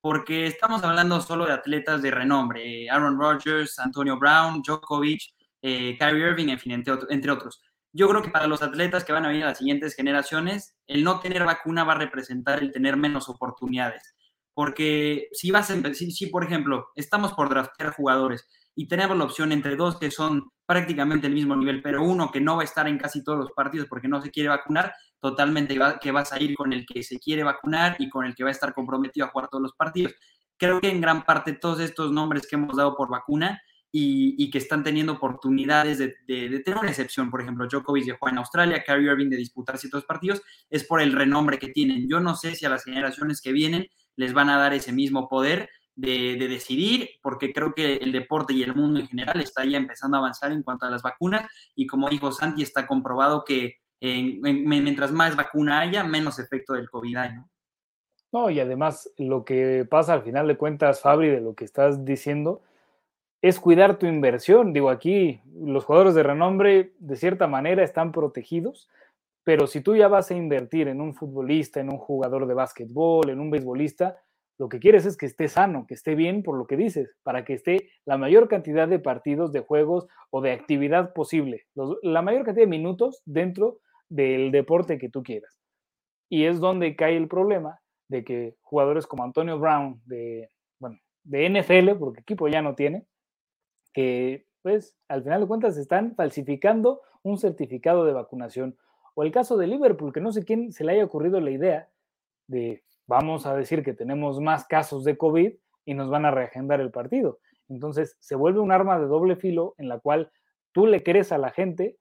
Porque 0.00 0.46
estamos 0.46 0.82
hablando 0.84 1.20
solo 1.20 1.44
de 1.44 1.52
atletas 1.52 2.00
de 2.00 2.10
renombre, 2.10 2.84
eh, 2.84 2.90
Aaron 2.90 3.18
Rodgers, 3.18 3.78
Antonio 3.78 4.18
Brown, 4.18 4.62
Djokovic, 4.62 5.20
eh, 5.60 5.96
Kyrie 5.98 6.28
Irving, 6.30 6.48
en 6.48 6.58
fin, 6.58 6.72
entre, 6.72 7.30
otros. 7.32 7.62
Yo 7.92 8.08
creo 8.08 8.22
que 8.22 8.30
para 8.30 8.46
los 8.46 8.62
atletas 8.62 9.04
que 9.04 9.12
van 9.12 9.24
a 9.24 9.28
venir 9.28 9.44
a 9.44 9.48
las 9.48 9.58
siguientes 9.58 9.94
generaciones, 9.94 10.76
el 10.86 11.04
no 11.04 11.20
tener 11.20 11.44
vacuna 11.44 11.84
va 11.84 11.92
a 11.92 11.98
representar 11.98 12.60
el 12.62 12.72
tener 12.72 12.96
menos 12.96 13.28
oportunidades. 13.28 14.14
Porque 14.58 15.28
si 15.30 15.52
vas 15.52 15.70
a, 15.70 15.94
si, 15.94 16.10
si 16.10 16.26
por 16.26 16.42
ejemplo, 16.42 16.88
estamos 16.96 17.32
por 17.32 17.48
draftear 17.48 17.92
jugadores 17.92 18.48
y 18.74 18.88
tenemos 18.88 19.16
la 19.16 19.22
opción 19.22 19.52
entre 19.52 19.76
dos 19.76 20.00
que 20.00 20.10
son 20.10 20.50
prácticamente 20.66 21.28
el 21.28 21.32
mismo 21.32 21.54
nivel, 21.54 21.80
pero 21.80 22.02
uno 22.02 22.32
que 22.32 22.40
no 22.40 22.56
va 22.56 22.62
a 22.62 22.64
estar 22.64 22.88
en 22.88 22.98
casi 22.98 23.22
todos 23.22 23.38
los 23.38 23.52
partidos 23.52 23.86
porque 23.88 24.08
no 24.08 24.20
se 24.20 24.32
quiere 24.32 24.48
vacunar, 24.48 24.92
totalmente 25.20 25.78
que 26.00 26.10
vas 26.10 26.32
a 26.32 26.42
ir 26.42 26.56
con 26.56 26.72
el 26.72 26.84
que 26.86 27.04
se 27.04 27.20
quiere 27.20 27.44
vacunar 27.44 27.94
y 28.00 28.08
con 28.08 28.26
el 28.26 28.34
que 28.34 28.42
va 28.42 28.48
a 28.48 28.50
estar 28.50 28.74
comprometido 28.74 29.26
a 29.26 29.30
jugar 29.30 29.46
todos 29.48 29.62
los 29.62 29.74
partidos. 29.74 30.12
Creo 30.56 30.80
que 30.80 30.90
en 30.90 31.00
gran 31.00 31.24
parte 31.24 31.52
todos 31.52 31.78
estos 31.78 32.10
nombres 32.10 32.44
que 32.48 32.56
hemos 32.56 32.76
dado 32.76 32.96
por 32.96 33.08
vacuna 33.08 33.62
y, 33.92 34.50
que 34.50 34.58
están 34.58 34.82
teniendo 34.82 35.12
oportunidades 35.12 35.98
de, 35.98 36.16
tener 36.26 36.80
una 36.80 36.88
excepción, 36.88 37.30
por 37.30 37.42
ejemplo, 37.42 37.68
Djokovic 37.68 38.06
de 38.06 38.12
jugar 38.14 38.34
en 38.34 38.38
Australia, 38.38 38.82
Kyrie 38.84 39.12
Irving 39.12 39.30
de 39.30 39.36
disputar 39.36 39.78
ciertos 39.78 40.04
partidos, 40.04 40.42
es 40.68 40.82
por 40.82 41.00
el 41.00 41.12
renombre 41.12 41.60
que 41.60 41.68
tienen. 41.68 42.08
Yo 42.08 42.18
no 42.18 42.34
sé 42.34 42.56
si 42.56 42.66
a 42.66 42.70
las 42.70 42.82
generaciones 42.82 43.40
que 43.40 43.52
vienen 43.52 43.86
les 44.18 44.34
van 44.34 44.50
a 44.50 44.58
dar 44.58 44.74
ese 44.74 44.92
mismo 44.92 45.28
poder, 45.28 45.70
de, 45.94 46.36
decidir, 46.48 47.10
porque 47.22 47.52
creo 47.52 47.72
que 47.74 47.96
el 47.96 48.12
deporte 48.12 48.52
y 48.52 48.62
el 48.62 48.74
mundo 48.74 49.00
en 49.00 49.08
general 49.08 49.40
está 49.40 49.64
ya 49.64 49.78
empezando 49.78 50.16
a 50.16 50.20
avanzar 50.20 50.52
en 50.52 50.62
cuanto 50.62 50.86
a 50.86 50.90
las 50.90 51.02
vacunas 51.02 51.50
y 51.74 51.86
como 51.86 52.08
dijo 52.08 52.30
Santi, 52.30 52.62
está 52.62 52.86
comprobado 52.86 53.44
que 53.44 53.74
mientras 54.00 55.10
más 55.10 55.34
vacuna 55.34 55.80
haya, 55.80 56.04
menos 56.04 56.38
efecto 56.38 56.74
del 56.74 56.88
COVID 56.88 57.16
hay, 57.16 57.32
¿no? 57.34 57.50
No, 58.30 58.50
y 58.50 58.60
además 58.60 59.10
lo 59.16 59.44
que 59.44 59.86
pasa 59.88 60.12
al 60.12 60.22
final 60.22 60.46
de 60.46 60.56
cuentas, 60.56 61.00
Fabri, 61.00 61.30
de 61.30 61.40
lo 61.40 61.54
que 61.54 61.64
estás 61.64 62.04
diciendo, 62.04 62.62
es 63.40 63.58
cuidar 63.58 63.98
tu 63.98 64.06
inversión. 64.06 64.72
Digo, 64.72 64.90
aquí 64.90 65.40
los 65.54 65.84
jugadores 65.84 66.14
de 66.14 66.22
renombre 66.22 66.92
de 66.98 67.16
cierta 67.16 67.46
manera 67.46 67.82
están 67.82 68.12
protegidos, 68.12 68.88
pero 69.48 69.66
si 69.66 69.80
tú 69.80 69.96
ya 69.96 70.08
vas 70.08 70.30
a 70.30 70.34
invertir 70.34 70.88
en 70.88 71.00
un 71.00 71.14
futbolista, 71.14 71.80
en 71.80 71.88
un 71.88 71.96
jugador 71.96 72.46
de 72.46 72.52
básquetbol, 72.52 73.30
en 73.30 73.40
un 73.40 73.50
beisbolista, 73.50 74.18
lo 74.58 74.68
que 74.68 74.78
quieres 74.78 75.06
es 75.06 75.16
que 75.16 75.24
esté 75.24 75.48
sano, 75.48 75.86
que 75.88 75.94
esté 75.94 76.14
bien 76.14 76.42
por 76.42 76.58
lo 76.58 76.66
que 76.66 76.76
dices, 76.76 77.16
para 77.22 77.46
que 77.46 77.54
esté 77.54 77.88
la 78.04 78.18
mayor 78.18 78.48
cantidad 78.48 78.86
de 78.86 78.98
partidos, 78.98 79.50
de 79.50 79.60
juegos 79.60 80.06
o 80.28 80.42
de 80.42 80.52
actividad 80.52 81.14
posible, 81.14 81.64
la 82.02 82.20
mayor 82.20 82.44
cantidad 82.44 82.66
de 82.66 82.70
minutos 82.70 83.22
dentro 83.24 83.78
del 84.10 84.50
deporte 84.50 84.98
que 84.98 85.08
tú 85.08 85.22
quieras. 85.22 85.58
Y 86.28 86.44
es 86.44 86.60
donde 86.60 86.94
cae 86.94 87.16
el 87.16 87.26
problema 87.26 87.80
de 88.08 88.24
que 88.24 88.54
jugadores 88.60 89.06
como 89.06 89.24
Antonio 89.24 89.58
Brown 89.58 89.98
de, 90.04 90.50
bueno, 90.78 90.98
de 91.24 91.48
NFL, 91.48 91.96
porque 91.98 92.20
equipo 92.20 92.48
ya 92.48 92.60
no 92.60 92.74
tiene, 92.74 93.06
que 93.94 94.44
pues 94.60 94.94
al 95.08 95.22
final 95.22 95.40
de 95.40 95.46
cuentas 95.46 95.78
están 95.78 96.14
falsificando 96.16 97.00
un 97.22 97.38
certificado 97.38 98.04
de 98.04 98.12
vacunación. 98.12 98.76
O 99.18 99.24
el 99.24 99.32
caso 99.32 99.56
de 99.56 99.66
Liverpool, 99.66 100.12
que 100.12 100.20
no 100.20 100.30
sé 100.30 100.44
quién 100.44 100.70
se 100.70 100.84
le 100.84 100.92
haya 100.92 101.04
ocurrido 101.04 101.40
la 101.40 101.50
idea 101.50 101.88
de 102.46 102.84
vamos 103.08 103.46
a 103.46 103.56
decir 103.56 103.82
que 103.82 103.92
tenemos 103.92 104.40
más 104.40 104.64
casos 104.64 105.02
de 105.02 105.18
COVID 105.18 105.54
y 105.84 105.94
nos 105.94 106.08
van 106.08 106.24
a 106.24 106.30
reagendar 106.30 106.80
el 106.80 106.92
partido. 106.92 107.40
Entonces 107.68 108.16
se 108.20 108.36
vuelve 108.36 108.60
un 108.60 108.70
arma 108.70 108.96
de 108.96 109.06
doble 109.06 109.34
filo 109.34 109.74
en 109.76 109.88
la 109.88 109.98
cual 109.98 110.30
tú 110.70 110.86
le 110.86 111.02
crees 111.02 111.32
a 111.32 111.38
la 111.38 111.50
gente 111.50 111.98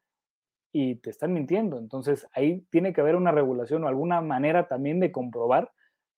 y 0.71 0.97
te 0.97 1.09
están 1.09 1.33
mintiendo. 1.33 1.79
Entonces 1.79 2.27
ahí 2.33 2.67
tiene 2.69 2.93
que 2.93 3.01
haber 3.01 3.15
una 3.15 3.31
regulación 3.31 3.83
o 3.83 3.87
alguna 3.87 4.21
manera 4.21 4.67
también 4.67 4.99
de 4.99 5.11
comprobar 5.11 5.71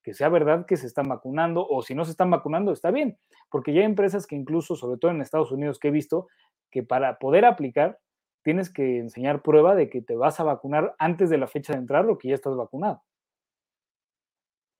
que 0.04 0.14
sea 0.14 0.28
verdad 0.28 0.66
que 0.66 0.76
se 0.76 0.88
están 0.88 1.08
vacunando 1.08 1.66
o 1.66 1.82
si 1.82 1.96
no 1.96 2.04
se 2.04 2.12
están 2.12 2.30
vacunando 2.30 2.74
está 2.74 2.92
bien, 2.92 3.18
porque 3.50 3.72
ya 3.72 3.80
hay 3.80 3.86
empresas 3.86 4.28
que 4.28 4.36
incluso, 4.36 4.76
sobre 4.76 5.00
todo 5.00 5.12
en 5.12 5.22
Estados 5.22 5.54
Unidos, 5.54 5.80
que 5.80 5.88
he 5.88 5.92
visto 5.92 6.28
que 6.70 6.84
para 6.84 7.20
poder 7.20 7.46
aplicar 7.46 8.00
tienes 8.43 8.69
que 8.69 8.99
enseñar 8.99 9.41
prueba 9.41 9.75
de 9.75 9.89
que 9.89 10.02
te 10.02 10.15
vas 10.15 10.39
a 10.39 10.43
vacunar 10.43 10.95
antes 10.99 11.30
de 11.30 11.38
la 11.38 11.47
fecha 11.47 11.73
de 11.73 11.80
entrar 11.80 12.06
o 12.10 12.17
que 12.17 12.30
ya 12.30 12.36
estás 12.36 12.56
vacunado. 12.56 13.04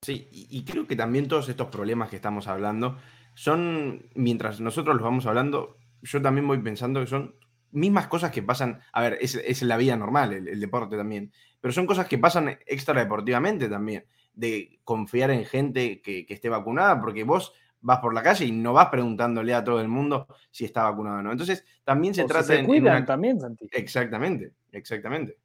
Sí, 0.02 0.30
y, 0.32 0.64
creo 0.64 0.88
que 0.88 0.96
también 0.96 1.28
todos 1.28 1.50
estos 1.50 1.68
problemas 1.68 2.10
que 2.10 2.16
estamos 2.16 2.48
hablando 2.48 2.98
son, 3.34 4.10
mientras 4.16 4.62
nosotros 4.62 4.96
los 4.96 5.04
vamos 5.04 5.26
hablando, 5.26 5.78
yo 6.02 6.22
también 6.22 6.48
voy 6.48 6.60
pensando 6.60 7.02
que 7.02 7.08
son 7.08 7.36
mismas 7.72 8.08
cosas 8.08 8.32
que 8.32 8.42
pasan, 8.42 8.82
a 8.94 9.02
ver, 9.02 9.18
es, 9.22 9.62
la 9.62 9.78
vida 9.78 9.98
normal, 9.98 10.32
el, 10.34 10.60
deporte 10.60 10.96
también, 10.96 11.34
pero 11.60 11.74
son 11.74 11.86
cosas 11.86 12.08
que 12.08 12.18
pasan 12.18 12.58
extradeportivamente 12.66 13.68
también, 13.68 14.06
de 14.34 14.80
confiar 14.86 15.32
en 15.32 15.46
gente 15.46 16.02
que, 16.02 16.26
esté 16.30 16.48
vacunada, 16.48 17.02
porque 17.02 17.26
vos 17.26 17.54
vas 17.82 18.00
por 18.00 18.14
la 18.14 18.24
calle 18.24 18.46
y 18.46 18.52
no 18.52 18.74
vas 18.74 18.90
preguntándole 18.90 19.54
a 19.54 19.64
todo 19.64 19.80
el 19.82 19.88
mundo 19.88 20.28
si 20.52 20.66
está 20.66 20.84
vacunado 20.84 21.20
o 21.20 21.22
no. 21.22 21.32
Entonces, 21.32 21.66
también 21.84 22.14
se 22.14 22.26
trata 22.26 22.54
de... 22.54 22.66
cuidan 22.66 23.06
también, 23.06 23.40
Santi. 23.40 23.68
Exactamente, 23.72 24.52
exactamente. 24.72 25.38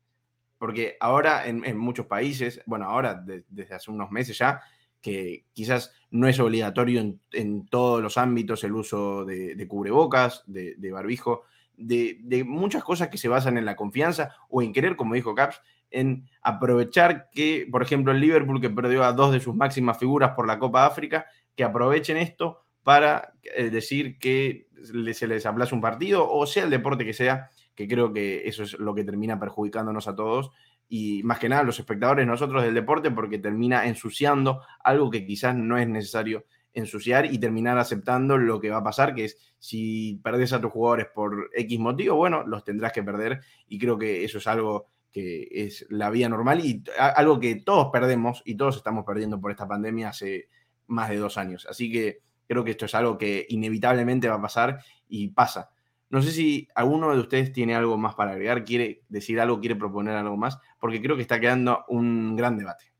Porque 0.58 0.96
ahora 1.00 1.46
en, 1.46 1.76
muchos 1.76 2.06
países, 2.06 2.62
bueno, 2.66 2.86
ahora 2.86 3.14
desde 3.14 3.74
hace 3.74 3.90
unos 3.90 4.10
meses 4.10 4.38
ya, 4.38 4.62
que 5.00 5.44
quizás 5.52 5.92
no 6.10 6.26
es 6.28 6.40
obligatorio 6.40 7.18
en, 7.32 7.66
todos 7.66 8.02
los 8.02 8.16
ámbitos 8.16 8.64
el 8.64 8.72
uso 8.72 9.26
de, 9.26 9.66
cubrebocas, 9.68 10.42
de, 10.46 10.90
barbijo, 10.90 11.42
de, 11.76 12.44
muchas 12.46 12.82
cosas 12.82 13.08
que 13.08 13.18
se 13.18 13.28
basan 13.28 13.58
en 13.58 13.66
la 13.66 13.76
confianza 13.76 14.34
o 14.48 14.62
en 14.62 14.72
querer, 14.72 14.96
como 14.96 15.14
dijo 15.14 15.34
Caps, 15.34 15.60
en 15.90 16.26
aprovechar 16.40 17.28
que, 17.30 17.68
por 17.70 17.82
ejemplo, 17.82 18.12
el 18.12 18.20
Liverpool, 18.20 18.60
que 18.60 18.70
perdió 18.70 19.04
a 19.04 19.12
dos 19.12 19.32
de 19.32 19.40
sus 19.40 19.54
máximas 19.54 19.98
figuras 19.98 20.32
por 20.34 20.46
la 20.46 20.58
Copa 20.58 20.86
África, 20.86 21.26
que 21.56 21.64
aprovechen 21.64 22.16
esto 22.16 22.60
para 22.82 23.34
eh, 23.42 23.70
decir 23.70 24.18
que 24.18 24.68
se 25.12 25.26
les 25.26 25.46
aplaza 25.46 25.74
un 25.74 25.80
partido 25.80 26.30
o 26.30 26.46
sea 26.46 26.64
el 26.64 26.70
deporte 26.70 27.04
que 27.04 27.14
sea 27.14 27.50
que 27.74 27.88
creo 27.88 28.12
que 28.12 28.46
eso 28.46 28.62
es 28.62 28.78
lo 28.78 28.94
que 28.94 29.04
termina 29.04 29.40
perjudicándonos 29.40 30.06
a 30.08 30.14
todos 30.14 30.50
y 30.88 31.22
más 31.22 31.38
que 31.38 31.48
nada 31.48 31.62
los 31.62 31.78
espectadores 31.78 32.26
nosotros 32.26 32.62
del 32.62 32.74
deporte 32.74 33.10
porque 33.10 33.38
termina 33.38 33.86
ensuciando 33.86 34.60
algo 34.82 35.10
que 35.10 35.26
quizás 35.26 35.56
no 35.56 35.78
es 35.78 35.88
necesario 35.88 36.44
ensuciar 36.74 37.32
y 37.32 37.38
terminar 37.38 37.78
aceptando 37.78 38.36
lo 38.36 38.60
que 38.60 38.70
va 38.70 38.78
a 38.78 38.84
pasar, 38.84 39.14
que 39.14 39.26
es 39.26 39.54
si 39.58 40.20
perdes 40.22 40.52
a 40.52 40.60
tus 40.60 40.72
jugadores 40.72 41.06
por 41.14 41.50
X 41.54 41.78
motivo, 41.78 42.16
bueno, 42.16 42.44
los 42.44 42.64
tendrás 42.64 42.92
que 42.92 43.02
perder 43.02 43.40
y 43.68 43.78
creo 43.78 43.96
que 43.96 44.24
eso 44.24 44.38
es 44.38 44.46
algo 44.46 44.88
que 45.10 45.46
es 45.50 45.86
la 45.90 46.10
vía 46.10 46.28
normal 46.28 46.64
y 46.64 46.82
algo 46.98 47.38
que 47.38 47.54
todos 47.54 47.90
perdemos 47.92 48.42
y 48.44 48.56
todos 48.56 48.76
estamos 48.76 49.04
perdiendo 49.06 49.40
por 49.40 49.52
esta 49.52 49.68
pandemia 49.68 50.08
hace 50.08 50.48
más 50.86 51.10
de 51.10 51.16
dos 51.16 51.38
años. 51.38 51.66
Así 51.68 51.90
que 51.90 52.20
creo 52.46 52.64
que 52.64 52.72
esto 52.72 52.86
es 52.86 52.94
algo 52.94 53.18
que 53.18 53.46
inevitablemente 53.48 54.28
va 54.28 54.36
a 54.36 54.42
pasar 54.42 54.80
y 55.08 55.28
pasa. 55.28 55.70
No 56.10 56.22
sé 56.22 56.30
si 56.30 56.68
alguno 56.74 57.12
de 57.12 57.20
ustedes 57.20 57.52
tiene 57.52 57.74
algo 57.74 57.96
más 57.96 58.14
para 58.14 58.32
agregar, 58.32 58.64
quiere 58.64 59.02
decir 59.08 59.40
algo, 59.40 59.60
quiere 59.60 59.74
proponer 59.74 60.14
algo 60.14 60.36
más, 60.36 60.60
porque 60.78 61.02
creo 61.02 61.16
que 61.16 61.22
está 61.22 61.40
quedando 61.40 61.84
un 61.88 62.36
gran 62.36 62.56
debate. 62.56 62.92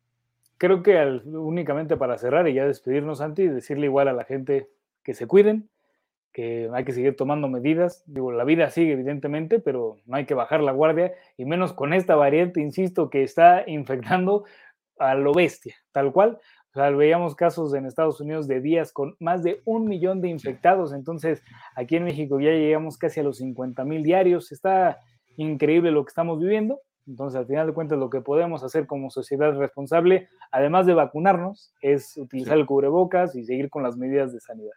Creo 0.56 0.82
que 0.82 1.20
únicamente 1.26 1.96
para 1.96 2.18
cerrar 2.18 2.48
y 2.48 2.54
ya 2.54 2.66
despedirnos, 2.66 3.18
Santi, 3.18 3.46
decirle 3.46 3.86
igual 3.86 4.08
a 4.08 4.12
la 4.12 4.24
gente 4.24 4.68
que 5.02 5.14
se 5.14 5.26
cuiden, 5.26 5.68
que 6.32 6.68
hay 6.72 6.84
que 6.84 6.92
seguir 6.92 7.14
tomando 7.14 7.48
medidas. 7.48 8.02
Digo, 8.06 8.32
la 8.32 8.44
vida 8.44 8.70
sigue 8.70 8.92
evidentemente, 8.92 9.60
pero 9.60 9.98
no 10.06 10.16
hay 10.16 10.26
que 10.26 10.34
bajar 10.34 10.62
la 10.62 10.72
guardia, 10.72 11.12
y 11.36 11.44
menos 11.44 11.72
con 11.72 11.92
esta 11.92 12.16
variante, 12.16 12.60
insisto, 12.60 13.10
que 13.10 13.22
está 13.22 13.62
infectando 13.68 14.44
a 14.98 15.14
lo 15.14 15.32
bestia, 15.32 15.76
tal 15.92 16.12
cual. 16.12 16.40
O 16.74 16.80
sea, 16.80 16.90
veíamos 16.90 17.36
casos 17.36 17.72
en 17.74 17.86
Estados 17.86 18.20
Unidos 18.20 18.48
de 18.48 18.60
días 18.60 18.92
con 18.92 19.14
más 19.20 19.44
de 19.44 19.62
un 19.64 19.86
millón 19.86 20.20
de 20.20 20.28
infectados. 20.28 20.92
Entonces, 20.92 21.40
aquí 21.76 21.94
en 21.94 22.02
México 22.02 22.40
ya 22.40 22.50
llegamos 22.50 22.98
casi 22.98 23.20
a 23.20 23.22
los 23.22 23.36
50 23.36 23.84
mil 23.84 24.02
diarios. 24.02 24.50
Está 24.50 24.98
increíble 25.36 25.92
lo 25.92 26.04
que 26.04 26.08
estamos 26.08 26.40
viviendo. 26.40 26.80
Entonces, 27.06 27.38
al 27.38 27.46
final 27.46 27.68
de 27.68 27.74
cuentas, 27.74 27.96
lo 27.96 28.10
que 28.10 28.22
podemos 28.22 28.64
hacer 28.64 28.88
como 28.88 29.08
sociedad 29.10 29.56
responsable, 29.56 30.28
además 30.50 30.84
de 30.86 30.94
vacunarnos, 30.94 31.72
es 31.80 32.16
utilizar 32.16 32.58
el 32.58 32.66
cubrebocas 32.66 33.36
y 33.36 33.44
seguir 33.44 33.70
con 33.70 33.84
las 33.84 33.96
medidas 33.96 34.32
de 34.32 34.40
sanidad. 34.40 34.74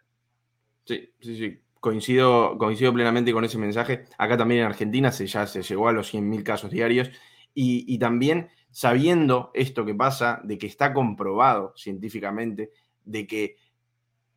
Sí, 0.84 1.10
sí, 1.18 1.36
sí. 1.36 1.58
Coincido, 1.80 2.58
coincido 2.58 2.92
plenamente 2.92 3.32
con 3.32 3.44
ese 3.44 3.58
mensaje. 3.58 4.04
Acá 4.18 4.36
también 4.36 4.60
en 4.60 4.66
Argentina 4.66 5.10
se, 5.10 5.26
ya 5.26 5.48
se 5.48 5.62
llegó 5.62 5.88
a 5.88 5.92
los 5.92 6.14
100.000 6.14 6.44
casos 6.44 6.70
diarios 6.70 7.10
y, 7.54 7.92
y 7.92 7.98
también 7.98 8.50
sabiendo 8.78 9.50
esto 9.54 9.84
que 9.84 9.92
pasa, 9.92 10.40
de 10.44 10.56
que 10.56 10.68
está 10.68 10.94
comprobado 10.94 11.72
científicamente, 11.74 12.70
de 13.04 13.26
que 13.26 13.56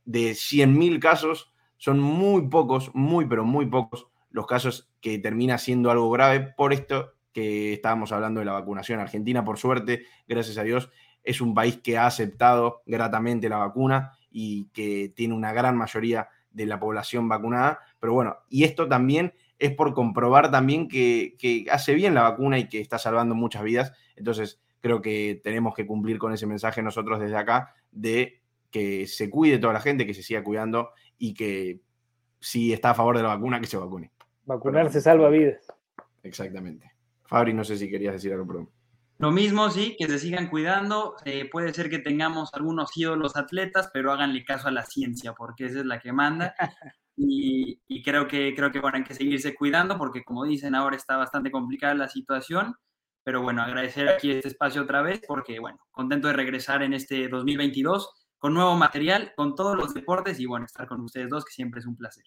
de 0.03 0.31
100.000 0.31 0.99
casos 0.99 1.53
son 1.77 1.99
muy 1.99 2.47
pocos, 2.47 2.89
muy, 2.95 3.27
pero 3.27 3.45
muy 3.45 3.67
pocos 3.67 4.07
los 4.31 4.47
casos 4.47 4.89
que 4.99 5.19
termina 5.19 5.59
siendo 5.59 5.91
algo 5.91 6.09
grave 6.09 6.39
por 6.57 6.73
esto 6.73 7.11
que 7.31 7.73
estábamos 7.73 8.11
hablando 8.11 8.39
de 8.39 8.47
la 8.47 8.53
vacunación. 8.53 8.99
Argentina, 8.99 9.45
por 9.45 9.59
suerte, 9.59 10.05
gracias 10.27 10.57
a 10.57 10.63
Dios, 10.63 10.89
es 11.23 11.39
un 11.39 11.53
país 11.53 11.77
que 11.77 11.99
ha 11.99 12.07
aceptado 12.07 12.81
gratamente 12.87 13.47
la 13.47 13.57
vacuna 13.57 14.13
y 14.31 14.69
que 14.69 15.13
tiene 15.15 15.35
una 15.35 15.53
gran 15.53 15.77
mayoría 15.77 16.29
de 16.49 16.65
la 16.65 16.79
población 16.79 17.29
vacunada. 17.29 17.81
Pero 17.99 18.13
bueno, 18.13 18.37
y 18.49 18.63
esto 18.63 18.87
también 18.87 19.35
es 19.61 19.75
por 19.75 19.93
comprobar 19.93 20.49
también 20.49 20.87
que, 20.87 21.35
hace 21.71 21.93
bien 21.93 22.15
la 22.15 22.23
vacuna 22.23 22.57
y 22.57 22.67
que 22.67 22.81
está 22.81 22.97
salvando 22.97 23.35
muchas 23.35 23.61
vidas. 23.61 23.93
Entonces, 24.15 24.59
creo 24.79 25.01
que 25.01 25.39
tenemos 25.43 25.75
que 25.75 25.85
cumplir 25.85 26.17
con 26.17 26.33
ese 26.33 26.47
mensaje 26.47 26.81
nosotros 26.81 27.19
desde 27.19 27.37
acá 27.37 27.75
de 27.91 28.41
que 28.71 29.05
se 29.05 29.29
cuide 29.29 29.59
toda 29.59 29.73
la 29.73 29.79
gente, 29.79 30.07
que 30.07 30.15
se 30.15 30.23
siga 30.23 30.43
cuidando 30.43 30.89
y 31.19 31.35
que 31.35 31.79
si 32.39 32.73
está 32.73 32.89
a 32.89 32.95
favor 32.95 33.15
de 33.15 33.21
la 33.21 33.29
vacuna, 33.29 33.61
que 33.61 33.67
se 33.67 33.77
vacune. 33.77 34.11
Vacunarse 34.45 34.99
salva 34.99 35.29
vidas. 35.29 35.67
Exactamente. 36.23 36.91
Fabri, 37.25 37.53
no 37.53 37.63
sé 37.63 37.77
si 37.77 37.87
querías 37.87 38.13
decir 38.13 38.33
algo, 38.33 38.47
perdón. 38.47 38.69
Lo 39.19 39.29
mismo, 39.29 39.69
sí, 39.69 39.95
que 39.99 40.07
se 40.07 40.17
sigan 40.17 40.49
cuidando. 40.49 41.15
Eh, 41.25 41.47
puede 41.51 41.71
ser 41.71 41.91
que 41.91 41.99
tengamos 41.99 42.49
algunos 42.53 42.97
ídolos 42.97 43.35
atletas, 43.35 43.91
pero 43.93 44.11
háganle 44.11 44.43
caso 44.43 44.69
a 44.69 44.71
la 44.71 44.83
ciencia, 44.83 45.33
porque 45.33 45.65
esa 45.65 45.81
es 45.81 45.85
la 45.85 45.99
que 45.99 46.11
manda. 46.11 46.55
Y, 47.17 47.79
creo 48.03 48.27
que 48.27 48.55
creo 48.55 48.71
que 48.71 48.81
hay 48.83 49.03
que 49.03 49.13
seguirse 49.13 49.53
cuidando 49.53 49.97
porque 49.97 50.23
como 50.23 50.43
dicen 50.43 50.73
ahora 50.73 50.95
está 50.95 51.17
bastante 51.17 51.51
complicada 51.51 51.93
la 51.93 52.09
situación, 52.09 52.75
pero 53.23 53.43
bueno, 53.43 53.61
agradecer 53.61 54.09
aquí 54.09 54.31
este 54.31 54.47
espacio 54.47 54.81
otra 54.81 55.01
vez 55.03 55.21
porque 55.27 55.59
bueno, 55.59 55.77
contento 55.91 56.27
de 56.27 56.33
regresar 56.33 56.81
en 56.81 56.93
este 56.93 57.27
2022 57.27 58.09
con 58.39 58.55
nuevo 58.55 58.75
material, 58.75 59.33
con 59.35 59.55
todos 59.55 59.77
los 59.77 59.93
deportes 59.93 60.39
y 60.39 60.47
bueno, 60.47 60.65
estar 60.65 60.87
con 60.87 61.01
ustedes 61.01 61.29
dos 61.29 61.45
que 61.45 61.53
siempre 61.53 61.79
es 61.79 61.85
un 61.85 61.95
placer. 61.95 62.23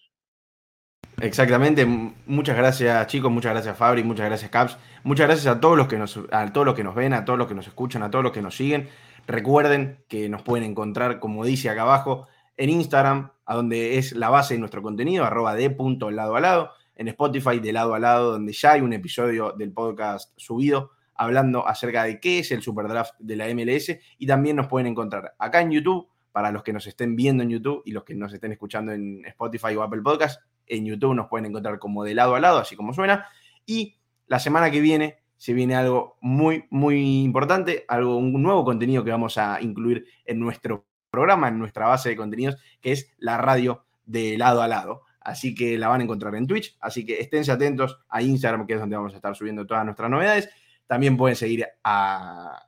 Exactamente, 1.17 1.85
muchas 1.85 2.57
gracias 2.57 3.07
chicos, 3.07 3.31
muchas 3.31 3.53
gracias 3.53 3.77
Fabri, 3.77 4.03
muchas 4.03 4.27
gracias 4.27 4.51
Caps, 4.51 4.77
muchas 5.03 5.27
gracias 5.27 5.55
a 5.55 5.59
todos 5.59 5.77
los 5.77 5.87
que 5.87 5.97
nos, 5.97 6.19
a 6.31 6.51
todos 6.51 6.65
los 6.65 6.75
que 6.75 6.83
nos 6.83 6.95
ven, 6.95 7.13
a 7.13 7.23
todos 7.23 7.39
los 7.39 7.47
que 7.47 7.55
nos 7.55 7.67
escuchan, 7.67 8.03
a 8.03 8.09
todos 8.09 8.23
los 8.23 8.33
que 8.33 8.41
nos 8.41 8.55
siguen. 8.55 8.89
Recuerden 9.27 10.03
que 10.07 10.29
nos 10.29 10.41
pueden 10.41 10.69
encontrar, 10.69 11.19
como 11.19 11.43
dice 11.45 11.69
acá 11.69 11.81
abajo, 11.81 12.27
en 12.57 12.69
Instagram, 12.69 13.31
a 13.45 13.55
donde 13.55 13.97
es 13.97 14.13
la 14.13 14.29
base 14.29 14.55
de 14.55 14.59
nuestro 14.59 14.81
contenido, 14.81 15.25
arroba 15.25 15.55
de 15.55 15.69
punto 15.69 16.11
lado 16.11 16.35
a 16.35 16.41
lado, 16.41 16.71
en 16.95 17.07
Spotify 17.09 17.59
de 17.59 17.73
lado 17.73 17.93
a 17.93 17.99
lado, 17.99 18.31
donde 18.31 18.53
ya 18.53 18.73
hay 18.73 18.81
un 18.81 18.93
episodio 18.93 19.53
del 19.57 19.71
podcast 19.71 20.33
subido 20.37 20.91
hablando 21.15 21.67
acerca 21.67 22.03
de 22.03 22.19
qué 22.19 22.39
es 22.39 22.51
el 22.51 22.61
Superdraft 22.61 23.13
de 23.19 23.35
la 23.35 23.47
MLS 23.53 23.97
y 24.17 24.27
también 24.27 24.57
nos 24.57 24.67
pueden 24.67 24.87
encontrar 24.87 25.33
acá 25.39 25.61
en 25.61 25.71
YouTube, 25.71 26.07
para 26.31 26.51
los 26.51 26.63
que 26.63 26.73
nos 26.73 26.85
estén 26.85 27.15
viendo 27.15 27.43
en 27.43 27.49
YouTube 27.49 27.81
y 27.85 27.91
los 27.91 28.03
que 28.03 28.13
nos 28.13 28.33
estén 28.33 28.51
escuchando 28.51 28.91
en 28.91 29.23
Spotify 29.25 29.73
o 29.77 29.83
Apple 29.83 30.01
Podcast, 30.01 30.41
en 30.67 30.85
YouTube 30.85 31.15
nos 31.15 31.29
pueden 31.29 31.45
encontrar 31.45 31.79
como 31.79 32.03
de 32.03 32.13
lado 32.13 32.35
a 32.35 32.41
lado, 32.41 32.57
así 32.57 32.75
como 32.75 32.93
suena. 32.93 33.25
Y 33.65 33.95
la 34.27 34.39
semana 34.39 34.69
que 34.69 34.81
viene 34.81 35.19
se 35.37 35.53
viene 35.53 35.75
algo 35.75 36.17
muy, 36.19 36.65
muy 36.71 37.23
importante, 37.23 37.85
algo, 37.87 38.17
un 38.17 38.33
nuevo 38.43 38.65
contenido 38.65 39.05
que 39.05 39.11
vamos 39.11 39.37
a 39.37 39.61
incluir 39.61 40.07
en 40.25 40.39
nuestro 40.39 40.85
programa, 41.15 41.47
en 41.47 41.57
nuestra 41.57 41.87
base 41.87 42.09
de 42.09 42.15
contenidos, 42.15 42.57
que 42.81 42.91
es 42.91 43.13
la 43.17 43.37
radio 43.37 43.85
de 44.05 44.37
lado 44.37 44.61
a 44.61 44.67
lado. 44.67 45.03
Así 45.21 45.55
que 45.55 45.77
la 45.77 45.87
van 45.87 46.01
a 46.01 46.03
encontrar 46.03 46.35
en 46.35 46.45
Twitch. 46.45 46.77
Así 46.79 47.05
que 47.05 47.19
esténse 47.19 47.51
atentos 47.51 47.97
a 48.09 48.21
Instagram, 48.21 48.67
que 48.67 48.73
es 48.73 48.79
donde 48.79 48.95
vamos 48.95 49.13
a 49.13 49.15
estar 49.15 49.35
subiendo 49.35 49.65
todas 49.65 49.83
nuestras 49.85 50.09
novedades. 50.09 50.49
También 50.85 51.17
pueden 51.17 51.35
seguir 51.35 51.65
a, 51.83 52.63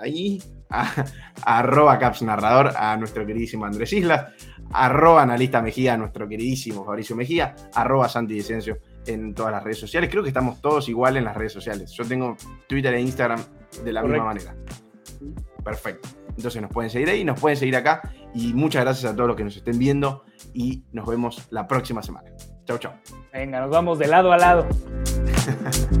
ahí, 0.00 0.42
a, 0.70 1.04
arroba 1.44 1.98
Caps 1.98 2.22
Narrador, 2.22 2.72
a 2.74 2.96
nuestro 2.96 3.26
queridísimo 3.26 3.66
Andrés 3.66 3.92
Islas, 3.92 4.32
arroba 4.72 5.22
Analista 5.22 5.60
Mejía, 5.60 5.94
a 5.94 5.96
nuestro 5.98 6.26
queridísimo 6.26 6.84
Fabricio 6.84 7.16
Mejía, 7.16 7.54
arroba 7.74 8.08
Santi 8.08 8.34
Dicencio 8.34 8.78
en 9.06 9.34
todas 9.34 9.52
las 9.52 9.62
redes 9.62 9.78
sociales. 9.78 10.08
Creo 10.10 10.22
que 10.22 10.30
estamos 10.30 10.62
todos 10.62 10.88
igual 10.88 11.16
en 11.16 11.24
las 11.24 11.36
redes 11.36 11.52
sociales. 11.52 11.92
Yo 11.92 12.04
tengo 12.04 12.36
Twitter 12.66 12.94
e 12.94 13.00
Instagram 13.00 13.40
de 13.84 13.92
la 13.92 14.02
misma 14.02 14.24
manera. 14.24 14.54
Perfecto. 15.62 16.19
Entonces 16.40 16.62
nos 16.62 16.70
pueden 16.70 16.90
seguir 16.90 17.10
ahí, 17.10 17.22
nos 17.22 17.38
pueden 17.38 17.58
seguir 17.58 17.76
acá 17.76 18.00
y 18.34 18.54
muchas 18.54 18.82
gracias 18.82 19.12
a 19.12 19.14
todos 19.14 19.28
los 19.28 19.36
que 19.36 19.44
nos 19.44 19.54
estén 19.54 19.78
viendo 19.78 20.24
y 20.54 20.84
nos 20.90 21.06
vemos 21.06 21.46
la 21.50 21.68
próxima 21.68 22.02
semana. 22.02 22.30
Chau, 22.64 22.78
chau. 22.78 22.92
Venga, 23.30 23.60
nos 23.60 23.70
vamos 23.70 23.98
de 23.98 24.06
lado 24.06 24.32
a 24.32 24.38
lado. 24.38 24.66